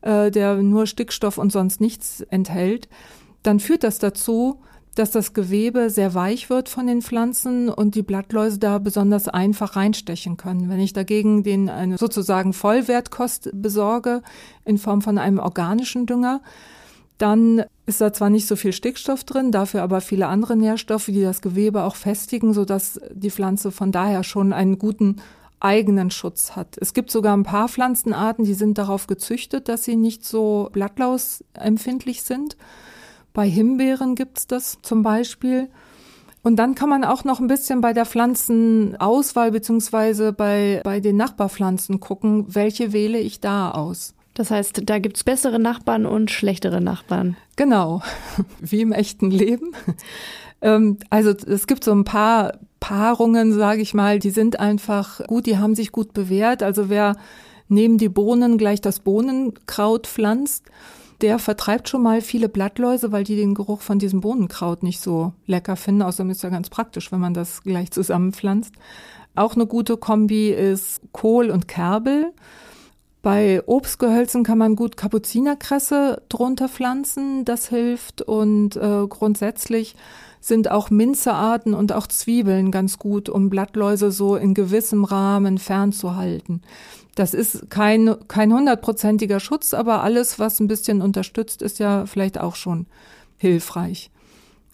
äh, 0.00 0.30
der 0.30 0.56
nur 0.56 0.86
Stickstoff 0.86 1.36
und 1.36 1.52
sonst 1.52 1.80
nichts 1.80 2.22
enthält, 2.30 2.88
dann 3.42 3.60
führt 3.60 3.84
das 3.84 3.98
dazu, 3.98 4.62
dass 4.94 5.10
das 5.10 5.32
Gewebe 5.32 5.90
sehr 5.90 6.14
weich 6.14 6.50
wird 6.50 6.68
von 6.68 6.86
den 6.86 7.02
Pflanzen 7.02 7.68
und 7.68 7.94
die 7.94 8.02
Blattläuse 8.02 8.58
da 8.58 8.78
besonders 8.78 9.28
einfach 9.28 9.76
reinstechen 9.76 10.36
können. 10.36 10.68
Wenn 10.68 10.80
ich 10.80 10.92
dagegen 10.92 11.42
den 11.42 11.68
eine 11.68 11.98
sozusagen 11.98 12.52
Vollwertkost 12.52 13.50
besorge 13.52 14.22
in 14.64 14.78
Form 14.78 15.02
von 15.02 15.18
einem 15.18 15.38
organischen 15.38 16.06
Dünger, 16.06 16.40
dann 17.18 17.64
ist 17.86 18.00
da 18.00 18.12
zwar 18.12 18.30
nicht 18.30 18.46
so 18.46 18.56
viel 18.56 18.72
Stickstoff 18.72 19.24
drin, 19.24 19.52
dafür 19.52 19.82
aber 19.82 20.00
viele 20.00 20.26
andere 20.26 20.56
Nährstoffe, 20.56 21.06
die 21.06 21.22
das 21.22 21.42
Gewebe 21.42 21.82
auch 21.82 21.96
festigen, 21.96 22.52
sodass 22.52 23.00
die 23.12 23.30
Pflanze 23.30 23.70
von 23.70 23.92
daher 23.92 24.24
schon 24.24 24.52
einen 24.52 24.78
guten 24.78 25.16
eigenen 25.60 26.10
Schutz 26.10 26.56
hat. 26.56 26.76
Es 26.80 26.92
gibt 26.92 27.10
sogar 27.10 27.36
ein 27.36 27.44
paar 27.44 27.68
Pflanzenarten, 27.68 28.44
die 28.44 28.54
sind 28.54 28.78
darauf 28.78 29.06
gezüchtet, 29.06 29.68
dass 29.68 29.84
sie 29.84 29.96
nicht 29.96 30.24
so 30.24 30.68
blattlausempfindlich 30.72 32.22
sind. 32.22 32.56
Bei 33.34 33.48
Himbeeren 33.48 34.14
gibt's 34.14 34.46
das 34.46 34.78
zum 34.80 35.02
Beispiel. 35.02 35.68
Und 36.42 36.56
dann 36.56 36.74
kann 36.74 36.88
man 36.88 37.04
auch 37.04 37.24
noch 37.24 37.40
ein 37.40 37.48
bisschen 37.48 37.80
bei 37.80 37.92
der 37.92 38.06
Pflanzenauswahl 38.06 39.50
beziehungsweise 39.50 40.32
bei, 40.32 40.80
bei 40.84 41.00
den 41.00 41.16
Nachbarpflanzen 41.16 42.00
gucken, 42.00 42.54
welche 42.54 42.92
wähle 42.92 43.18
ich 43.18 43.40
da 43.40 43.70
aus. 43.72 44.14
Das 44.34 44.50
heißt, 44.50 44.82
da 44.84 44.98
gibt's 44.98 45.24
bessere 45.24 45.58
Nachbarn 45.58 46.06
und 46.06 46.30
schlechtere 46.30 46.80
Nachbarn. 46.80 47.36
Genau, 47.56 48.02
wie 48.60 48.82
im 48.82 48.92
echten 48.92 49.30
Leben. 49.30 49.72
Ähm, 50.60 50.98
also 51.10 51.30
es 51.30 51.66
gibt 51.66 51.84
so 51.84 51.92
ein 51.92 52.04
paar 52.04 52.58
Paarungen, 52.80 53.52
sage 53.52 53.82
ich 53.82 53.94
mal, 53.94 54.18
die 54.18 54.30
sind 54.30 54.60
einfach 54.60 55.26
gut, 55.26 55.46
die 55.46 55.58
haben 55.58 55.74
sich 55.74 55.92
gut 55.92 56.12
bewährt. 56.12 56.62
Also 56.62 56.88
wer 56.88 57.16
neben 57.68 57.98
die 57.98 58.08
Bohnen 58.08 58.58
gleich 58.58 58.80
das 58.80 59.00
Bohnenkraut 59.00 60.06
pflanzt, 60.06 60.64
der 61.20 61.38
vertreibt 61.38 61.88
schon 61.88 62.02
mal 62.02 62.20
viele 62.20 62.48
Blattläuse, 62.48 63.12
weil 63.12 63.24
die 63.24 63.36
den 63.36 63.54
Geruch 63.54 63.80
von 63.80 63.98
diesem 63.98 64.20
Bohnenkraut 64.20 64.82
nicht 64.82 65.00
so 65.00 65.32
lecker 65.46 65.76
finden. 65.76 66.02
Außerdem 66.02 66.30
ist 66.30 66.42
ja 66.42 66.48
ganz 66.50 66.70
praktisch, 66.70 67.12
wenn 67.12 67.20
man 67.20 67.34
das 67.34 67.62
gleich 67.62 67.90
zusammenpflanzt. 67.90 68.74
Auch 69.34 69.54
eine 69.54 69.66
gute 69.66 69.96
Kombi 69.96 70.50
ist 70.50 71.00
Kohl 71.12 71.50
und 71.50 71.68
Kerbel. 71.68 72.32
Bei 73.22 73.62
Obstgehölzen 73.66 74.44
kann 74.44 74.58
man 74.58 74.76
gut 74.76 74.96
Kapuzinerkresse 74.96 76.22
drunter 76.28 76.68
pflanzen, 76.68 77.44
das 77.44 77.68
hilft. 77.68 78.20
Und 78.20 78.76
äh, 78.76 79.06
grundsätzlich 79.08 79.96
sind 80.40 80.70
auch 80.70 80.90
Minzearten 80.90 81.72
und 81.72 81.92
auch 81.92 82.06
Zwiebeln 82.06 82.70
ganz 82.70 82.98
gut, 82.98 83.30
um 83.30 83.48
Blattläuse 83.48 84.12
so 84.12 84.36
in 84.36 84.52
gewissem 84.52 85.04
Rahmen 85.04 85.56
fernzuhalten. 85.56 86.60
Das 87.14 87.32
ist 87.32 87.70
kein, 87.70 88.16
kein 88.28 88.52
hundertprozentiger 88.52 89.40
Schutz, 89.40 89.74
aber 89.74 90.02
alles, 90.02 90.38
was 90.38 90.60
ein 90.60 90.66
bisschen 90.66 91.00
unterstützt, 91.00 91.62
ist 91.62 91.78
ja 91.78 92.06
vielleicht 92.06 92.40
auch 92.40 92.56
schon 92.56 92.86
hilfreich. 93.36 94.10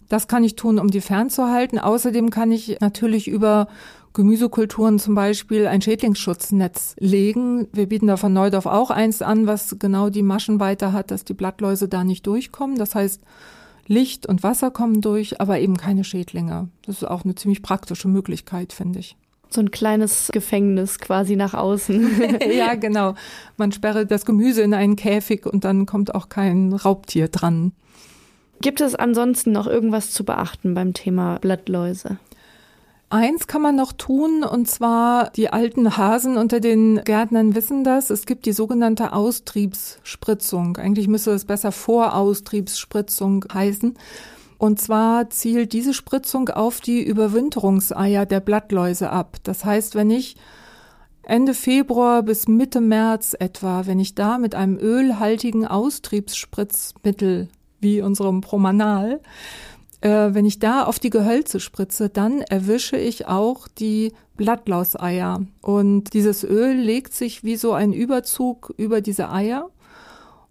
Das 0.09 0.27
kann 0.27 0.43
ich 0.43 0.55
tun, 0.55 0.79
um 0.79 0.89
die 0.89 1.01
fernzuhalten. 1.01 1.79
Außerdem 1.79 2.31
kann 2.31 2.51
ich 2.51 2.79
natürlich 2.81 3.27
über 3.27 3.67
Gemüsekulturen 4.13 4.99
zum 4.99 5.15
Beispiel 5.15 5.67
ein 5.67 5.81
Schädlingsschutznetz 5.81 6.95
legen. 6.99 7.67
Wir 7.71 7.87
bieten 7.87 8.07
da 8.07 8.17
von 8.17 8.33
Neudorf 8.33 8.65
auch 8.65 8.91
eins 8.91 9.21
an, 9.21 9.47
was 9.47 9.77
genau 9.79 10.09
die 10.09 10.23
Maschenweite 10.23 10.91
hat, 10.91 11.11
dass 11.11 11.23
die 11.23 11.33
Blattläuse 11.33 11.87
da 11.87 12.03
nicht 12.03 12.27
durchkommen. 12.27 12.77
Das 12.77 12.93
heißt, 12.93 13.21
Licht 13.87 14.25
und 14.25 14.43
Wasser 14.43 14.69
kommen 14.69 14.99
durch, 14.99 15.39
aber 15.39 15.59
eben 15.59 15.77
keine 15.77 16.03
Schädlinge. 16.03 16.67
Das 16.85 16.97
ist 16.97 17.07
auch 17.07 17.23
eine 17.23 17.35
ziemlich 17.35 17.61
praktische 17.61 18.09
Möglichkeit, 18.09 18.73
finde 18.73 18.99
ich 18.99 19.15
so 19.53 19.61
ein 19.61 19.71
kleines 19.71 20.29
Gefängnis 20.31 20.99
quasi 20.99 21.35
nach 21.35 21.53
außen. 21.53 22.39
ja, 22.55 22.75
genau. 22.75 23.15
Man 23.57 23.71
sperre 23.71 24.05
das 24.05 24.25
Gemüse 24.25 24.61
in 24.61 24.73
einen 24.73 24.95
Käfig 24.95 25.45
und 25.45 25.63
dann 25.63 25.85
kommt 25.85 26.15
auch 26.15 26.29
kein 26.29 26.73
Raubtier 26.73 27.27
dran. 27.27 27.73
Gibt 28.61 28.81
es 28.81 28.95
ansonsten 28.95 29.51
noch 29.51 29.67
irgendwas 29.67 30.11
zu 30.11 30.23
beachten 30.23 30.73
beim 30.73 30.93
Thema 30.93 31.39
Blattläuse? 31.39 32.17
Eins 33.09 33.47
kann 33.47 33.61
man 33.61 33.75
noch 33.75 33.91
tun, 33.91 34.45
und 34.45 34.69
zwar 34.69 35.31
die 35.31 35.51
alten 35.51 35.97
Hasen 35.97 36.37
unter 36.37 36.61
den 36.61 37.01
Gärtnern 37.03 37.55
wissen 37.55 37.83
das. 37.83 38.09
Es 38.09 38.25
gibt 38.25 38.45
die 38.45 38.53
sogenannte 38.53 39.11
Austriebsspritzung. 39.11 40.77
Eigentlich 40.77 41.09
müsste 41.09 41.31
es 41.31 41.43
besser 41.43 41.73
Voraustriebsspritzung 41.73 43.43
heißen. 43.53 43.97
Und 44.61 44.79
zwar 44.79 45.31
zielt 45.31 45.73
diese 45.73 45.91
Spritzung 45.91 46.49
auf 46.49 46.81
die 46.81 47.01
Überwinterungseier 47.01 48.27
der 48.27 48.41
Blattläuse 48.41 49.09
ab. 49.09 49.37
Das 49.41 49.65
heißt, 49.65 49.95
wenn 49.95 50.11
ich 50.11 50.35
Ende 51.23 51.55
Februar 51.55 52.21
bis 52.21 52.47
Mitte 52.47 52.79
März 52.79 53.35
etwa, 53.39 53.87
wenn 53.87 53.99
ich 53.99 54.13
da 54.13 54.37
mit 54.37 54.53
einem 54.53 54.77
ölhaltigen 54.77 55.65
Austriebsspritzmittel 55.65 57.47
wie 57.79 58.03
unserem 58.03 58.41
Promanal, 58.41 59.21
äh, 60.01 60.29
wenn 60.35 60.45
ich 60.45 60.59
da 60.59 60.83
auf 60.83 60.99
die 60.99 61.09
Gehölze 61.09 61.59
spritze, 61.59 62.09
dann 62.09 62.41
erwische 62.41 62.97
ich 62.97 63.25
auch 63.25 63.67
die 63.67 64.13
Blattlauseier. 64.37 65.43
Und 65.61 66.13
dieses 66.13 66.43
Öl 66.43 66.75
legt 66.75 67.15
sich 67.15 67.43
wie 67.43 67.55
so 67.55 67.73
ein 67.73 67.93
Überzug 67.93 68.75
über 68.77 69.01
diese 69.01 69.31
Eier. 69.31 69.71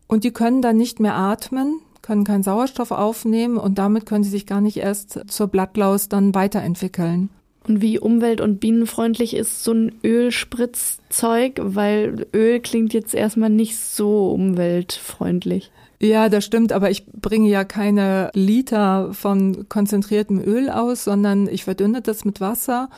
Und 0.08 0.24
die 0.24 0.32
können 0.32 0.62
dann 0.62 0.78
nicht 0.78 0.98
mehr 0.98 1.14
atmen, 1.14 1.80
können 2.02 2.24
keinen 2.24 2.42
Sauerstoff 2.42 2.90
aufnehmen 2.90 3.56
und 3.56 3.78
damit 3.78 4.06
können 4.06 4.24
sie 4.24 4.30
sich 4.30 4.46
gar 4.46 4.60
nicht 4.60 4.78
erst 4.78 5.20
zur 5.30 5.48
Blattlaus 5.48 6.08
dann 6.08 6.34
weiterentwickeln. 6.34 7.30
Und 7.68 7.82
wie 7.82 7.98
umwelt- 7.98 8.40
und 8.40 8.58
bienenfreundlich 8.58 9.34
ist 9.34 9.64
so 9.64 9.72
ein 9.72 9.92
Ölspritzzeug? 10.02 11.60
Weil 11.62 12.26
Öl 12.34 12.60
klingt 12.60 12.94
jetzt 12.94 13.14
erstmal 13.14 13.50
nicht 13.50 13.76
so 13.78 14.30
umweltfreundlich. 14.30 15.70
Ja, 16.02 16.30
das 16.30 16.46
stimmt, 16.46 16.72
aber 16.72 16.90
ich 16.90 17.04
bringe 17.06 17.50
ja 17.50 17.64
keine 17.64 18.30
Liter 18.32 19.12
von 19.12 19.68
konzentriertem 19.68 20.40
Öl 20.42 20.70
aus, 20.70 21.04
sondern 21.04 21.46
ich 21.46 21.64
verdünne 21.64 22.00
das 22.00 22.24
mit 22.24 22.40
Wasser 22.40 22.88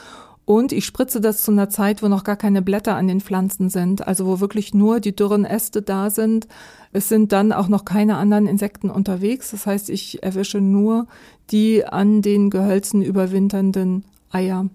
und 0.44 0.72
ich 0.72 0.84
spritze 0.84 1.20
das 1.20 1.42
zu 1.42 1.52
einer 1.52 1.68
Zeit, 1.68 2.02
wo 2.02 2.08
noch 2.08 2.24
gar 2.24 2.36
keine 2.36 2.62
Blätter 2.62 2.96
an 2.96 3.06
den 3.06 3.20
Pflanzen 3.20 3.70
sind, 3.70 4.06
also 4.06 4.26
wo 4.26 4.40
wirklich 4.40 4.74
nur 4.74 5.00
die 5.00 5.14
dürren 5.14 5.44
Äste 5.44 5.82
da 5.82 6.10
sind. 6.10 6.48
Es 6.92 7.08
sind 7.08 7.32
dann 7.32 7.52
auch 7.52 7.68
noch 7.68 7.84
keine 7.84 8.16
anderen 8.16 8.46
Insekten 8.46 8.90
unterwegs. 8.90 9.52
Das 9.52 9.66
heißt, 9.66 9.88
ich 9.88 10.22
erwische 10.22 10.60
nur 10.60 11.06
die 11.50 11.84
an 11.84 12.22
den 12.22 12.50
Gehölzen 12.50 13.02
überwinternden 13.02 14.04
Eier. 14.30 14.68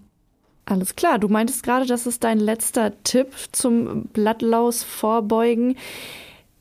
Alles 0.64 0.96
klar. 0.96 1.18
Du 1.18 1.28
meintest 1.28 1.62
gerade, 1.62 1.86
das 1.86 2.06
ist 2.06 2.24
dein 2.24 2.38
letzter 2.38 2.92
Tipp 3.02 3.28
zum 3.52 4.04
Blattlaus 4.06 4.82
vorbeugen 4.82 5.76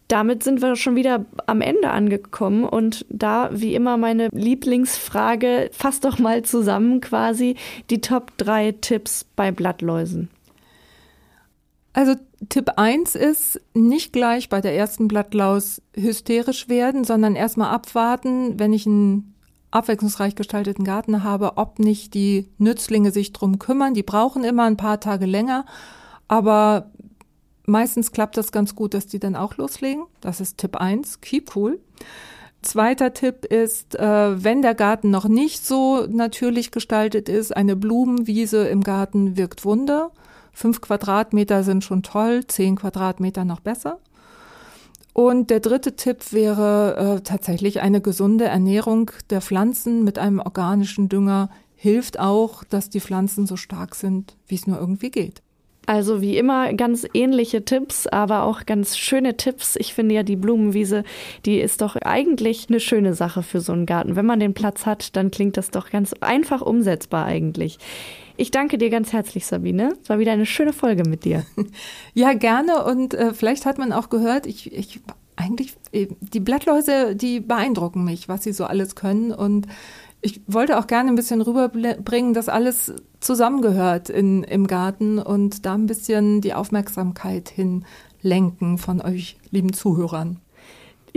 damit 0.08 0.44
sind 0.44 0.62
wir 0.62 0.76
schon 0.76 0.96
wieder 0.96 1.26
am 1.48 1.62
Ende 1.62 1.90
angekommen 1.90 2.64
und 2.64 3.06
da 3.10 3.50
wie 3.52 3.76
immer 3.76 3.98
meine 3.98 4.30
Lieblingsfrage, 4.32 5.70
fass 5.74 6.00
doch 6.00 6.18
mal 6.20 6.44
zusammen 6.44 7.02
quasi 7.02 7.56
die 7.90 8.02
Top 8.02 8.32
3 8.38 8.74
Tipps 8.74 9.26
bei 9.36 9.52
Blattläusen. 9.52 10.30
Also 11.92 12.14
Tipp 12.50 12.74
1 12.76 13.16
ist, 13.16 13.60
nicht 13.74 14.14
gleich 14.14 14.50
bei 14.50 14.62
der 14.62 14.76
ersten 14.76 15.08
Blattlaus 15.08 15.82
hysterisch 15.96 16.70
werden, 16.70 17.04
sondern 17.04 17.36
erstmal 17.36 17.74
abwarten, 17.74 18.60
wenn 18.60 18.72
ich 18.72 18.86
einen 18.86 19.34
abwechslungsreich 19.72 20.36
gestalteten 20.36 20.86
Garten 20.86 21.24
habe, 21.24 21.58
ob 21.58 21.80
nicht 21.80 22.14
die 22.14 22.48
Nützlinge 22.60 23.12
sich 23.12 23.34
drum 23.34 23.60
kümmern. 23.60 23.94
Die 23.94 24.04
brauchen 24.04 24.44
immer 24.44 24.64
ein 24.64 24.78
paar 24.78 25.00
Tage 25.00 25.26
länger, 25.26 25.66
aber 26.28 26.92
meistens 27.68 28.12
klappt 28.12 28.38
das 28.38 28.52
ganz 28.52 28.74
gut, 28.74 28.96
dass 28.96 29.06
die 29.06 29.20
dann 29.20 29.36
auch 29.36 29.58
loslegen. 29.58 30.06
Das 30.22 30.42
ist 30.42 30.58
Tipp 30.58 30.78
1, 30.78 31.22
keep 31.22 31.56
cool. 31.56 31.80
Zweiter 32.64 33.14
Tipp 33.14 33.46
ist, 33.46 33.96
äh, 33.96 34.44
wenn 34.44 34.64
der 34.64 34.74
Garten 34.74 35.12
noch 35.12 35.28
nicht 35.28 35.64
so 35.66 36.08
natürlich 36.10 36.72
gestaltet 36.72 37.30
ist, 37.30 37.56
eine 37.56 37.76
Blumenwiese 37.76 38.68
im 38.68 38.84
Garten 38.84 39.38
wirkt 39.38 39.64
Wunder. 39.64 40.12
Fünf 40.54 40.82
Quadratmeter 40.82 41.64
sind 41.64 41.84
schon 41.84 42.02
toll, 42.02 42.48
zehn 42.48 42.76
Quadratmeter 42.78 43.46
noch 43.46 43.60
besser. 43.60 44.00
Und 45.14 45.50
der 45.50 45.60
dritte 45.60 45.96
Tipp 45.96 46.32
wäre 46.32 47.18
äh, 47.18 47.22
tatsächlich 47.22 47.82
eine 47.82 48.02
gesunde 48.02 48.46
Ernährung 48.46 49.12
der 49.30 49.42
Pflanzen 49.42 50.04
mit 50.04 50.18
einem 50.20 50.40
organischen 50.40 51.10
Dünger 51.10 51.50
hilft 51.76 52.20
auch, 52.20 52.64
dass 52.64 52.90
die 52.90 53.00
Pflanzen 53.00 53.46
so 53.46 53.56
stark 53.56 53.96
sind, 53.96 54.36
wie 54.48 54.56
es 54.56 54.68
nur 54.68 54.80
irgendwie 54.80 55.12
geht. 55.12 55.42
Also 55.88 56.22
wie 56.22 56.38
immer 56.38 56.74
ganz 56.74 57.08
ähnliche 57.14 57.64
Tipps, 57.64 58.08
aber 58.08 58.44
auch 58.44 58.66
ganz 58.66 58.98
schöne 58.98 59.38
Tipps. 59.38 59.78
Ich 59.78 59.94
finde 59.94 60.16
ja 60.16 60.24
die 60.24 60.36
Blumenwiese, 60.36 61.06
die 61.46 61.62
ist 61.62 61.80
doch 61.82 61.96
eigentlich 61.96 62.68
eine 62.68 62.82
schöne 62.82 63.14
Sache 63.14 63.42
für 63.42 63.62
so 63.62 63.72
einen 63.72 63.86
Garten. 63.86 64.18
Wenn 64.18 64.26
man 64.26 64.42
den 64.42 64.54
Platz 64.54 64.86
hat, 64.86 65.16
dann 65.16 65.32
klingt 65.32 65.56
das 65.56 65.72
doch 65.72 65.90
ganz 65.90 66.12
einfach 66.20 66.62
umsetzbar 66.62 67.26
eigentlich. 67.26 67.80
Ich 68.36 68.52
danke 68.52 68.78
dir 68.78 68.90
ganz 68.90 69.14
herzlich, 69.14 69.46
Sabine. 69.46 69.94
Es 70.04 70.10
war 70.10 70.20
wieder 70.20 70.34
eine 70.34 70.46
schöne 70.46 70.74
Folge 70.74 71.04
mit 71.08 71.24
dir. 71.24 71.46
Ja, 72.14 72.34
gerne. 72.34 72.84
Und 72.84 73.14
äh, 73.14 73.34
vielleicht 73.34 73.66
hat 73.66 73.78
man 73.78 73.94
auch 73.94 74.10
gehört, 74.10 74.46
ich, 74.46 74.74
ich 74.74 75.00
eigentlich, 75.38 75.76
äh, 75.94 76.08
die 76.20 76.42
Blattläuse, 76.42 77.16
die 77.16 77.40
beeindrucken 77.40 78.04
mich, 78.04 78.28
was 78.28 78.44
sie 78.44 78.52
so 78.52 78.66
alles 78.66 78.96
können. 78.96 79.32
Und 79.32 79.68
ich 80.22 80.42
wollte 80.48 80.78
auch 80.78 80.88
gerne 80.88 81.10
ein 81.10 81.16
bisschen 81.16 81.42
rüberbringen, 81.42 82.34
dass 82.34 82.50
alles 82.50 82.94
zusammengehört 83.20 84.10
in, 84.10 84.44
im 84.44 84.68
Garten 84.68 85.20
und 85.20 85.66
da 85.66 85.76
ein 85.76 85.86
bisschen 85.86 86.42
die 86.42 86.54
Aufmerksamkeit 86.54 87.50
hinlenken 87.50 88.78
von 88.78 89.02
euch, 89.02 89.38
lieben 89.52 89.74
Zuhörern. 89.74 90.40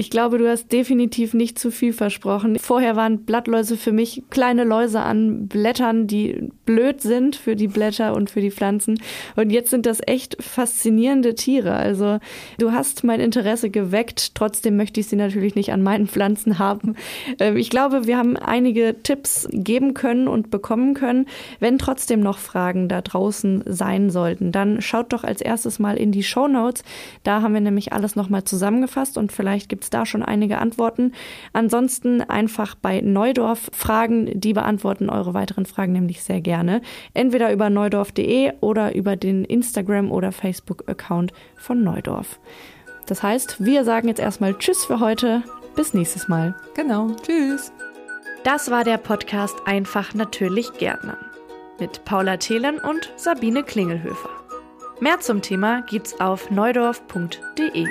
Ich 0.00 0.08
glaube, 0.08 0.38
du 0.38 0.48
hast 0.48 0.72
definitiv 0.72 1.34
nicht 1.34 1.58
zu 1.58 1.70
viel 1.70 1.92
versprochen. 1.92 2.58
Vorher 2.58 2.96
waren 2.96 3.26
Blattläuse 3.26 3.76
für 3.76 3.92
mich 3.92 4.22
kleine 4.30 4.64
Läuse 4.64 5.00
an 5.00 5.46
Blättern, 5.46 6.06
die 6.06 6.48
blöd 6.64 7.02
sind 7.02 7.36
für 7.36 7.54
die 7.54 7.68
Blätter 7.68 8.14
und 8.14 8.30
für 8.30 8.40
die 8.40 8.50
Pflanzen. 8.50 8.98
Und 9.36 9.50
jetzt 9.50 9.68
sind 9.68 9.84
das 9.84 9.98
echt 10.06 10.42
faszinierende 10.42 11.34
Tiere. 11.34 11.74
Also 11.74 12.18
du 12.56 12.72
hast 12.72 13.04
mein 13.04 13.20
Interesse 13.20 13.68
geweckt. 13.68 14.34
Trotzdem 14.34 14.78
möchte 14.78 15.00
ich 15.00 15.08
sie 15.08 15.16
natürlich 15.16 15.54
nicht 15.54 15.70
an 15.70 15.82
meinen 15.82 16.06
Pflanzen 16.06 16.58
haben. 16.58 16.94
Ähm, 17.38 17.58
ich 17.58 17.68
glaube, 17.68 18.06
wir 18.06 18.16
haben 18.16 18.38
einige 18.38 19.02
Tipps 19.02 19.48
geben 19.52 19.92
können 19.92 20.28
und 20.28 20.50
bekommen 20.50 20.94
können. 20.94 21.26
Wenn 21.58 21.76
trotzdem 21.76 22.20
noch 22.20 22.38
Fragen 22.38 22.88
da 22.88 23.02
draußen 23.02 23.64
sein 23.66 24.08
sollten, 24.08 24.50
dann 24.50 24.80
schaut 24.80 25.12
doch 25.12 25.24
als 25.24 25.42
erstes 25.42 25.78
mal 25.78 25.98
in 25.98 26.10
die 26.10 26.22
Show 26.22 26.48
Notes. 26.48 26.84
Da 27.22 27.42
haben 27.42 27.52
wir 27.52 27.60
nämlich 27.60 27.92
alles 27.92 28.16
nochmal 28.16 28.44
zusammengefasst 28.44 29.18
und 29.18 29.30
vielleicht 29.30 29.68
gibt 29.68 29.89
es 29.90 29.98
da 29.98 30.06
schon 30.06 30.22
einige 30.22 30.58
Antworten. 30.58 31.12
Ansonsten 31.52 32.22
einfach 32.22 32.74
bei 32.74 33.00
Neudorf 33.00 33.70
fragen. 33.72 34.30
Die 34.38 34.52
beantworten 34.52 35.10
eure 35.10 35.34
weiteren 35.34 35.66
Fragen 35.66 35.92
nämlich 35.92 36.22
sehr 36.22 36.40
gerne. 36.40 36.80
Entweder 37.12 37.52
über 37.52 37.70
neudorf.de 37.70 38.52
oder 38.60 38.94
über 38.94 39.16
den 39.16 39.44
Instagram- 39.44 40.12
oder 40.12 40.32
Facebook-Account 40.32 41.32
von 41.56 41.82
Neudorf. 41.82 42.38
Das 43.06 43.22
heißt, 43.22 43.64
wir 43.64 43.84
sagen 43.84 44.08
jetzt 44.08 44.20
erstmal 44.20 44.56
Tschüss 44.56 44.84
für 44.84 45.00
heute. 45.00 45.42
Bis 45.74 45.94
nächstes 45.94 46.28
Mal. 46.28 46.54
Genau. 46.74 47.08
Tschüss. 47.22 47.72
Das 48.44 48.70
war 48.70 48.84
der 48.84 48.96
Podcast 48.96 49.56
Einfach 49.66 50.14
natürlich 50.14 50.72
Gärtnern 50.78 51.18
mit 51.80 52.04
Paula 52.04 52.36
Thelen 52.36 52.78
und 52.78 53.12
Sabine 53.16 53.64
Klingelhöfer. 53.64 54.30
Mehr 55.00 55.18
zum 55.20 55.40
Thema 55.40 55.80
gibt's 55.82 56.20
auf 56.20 56.50
neudorf.de. 56.50 57.88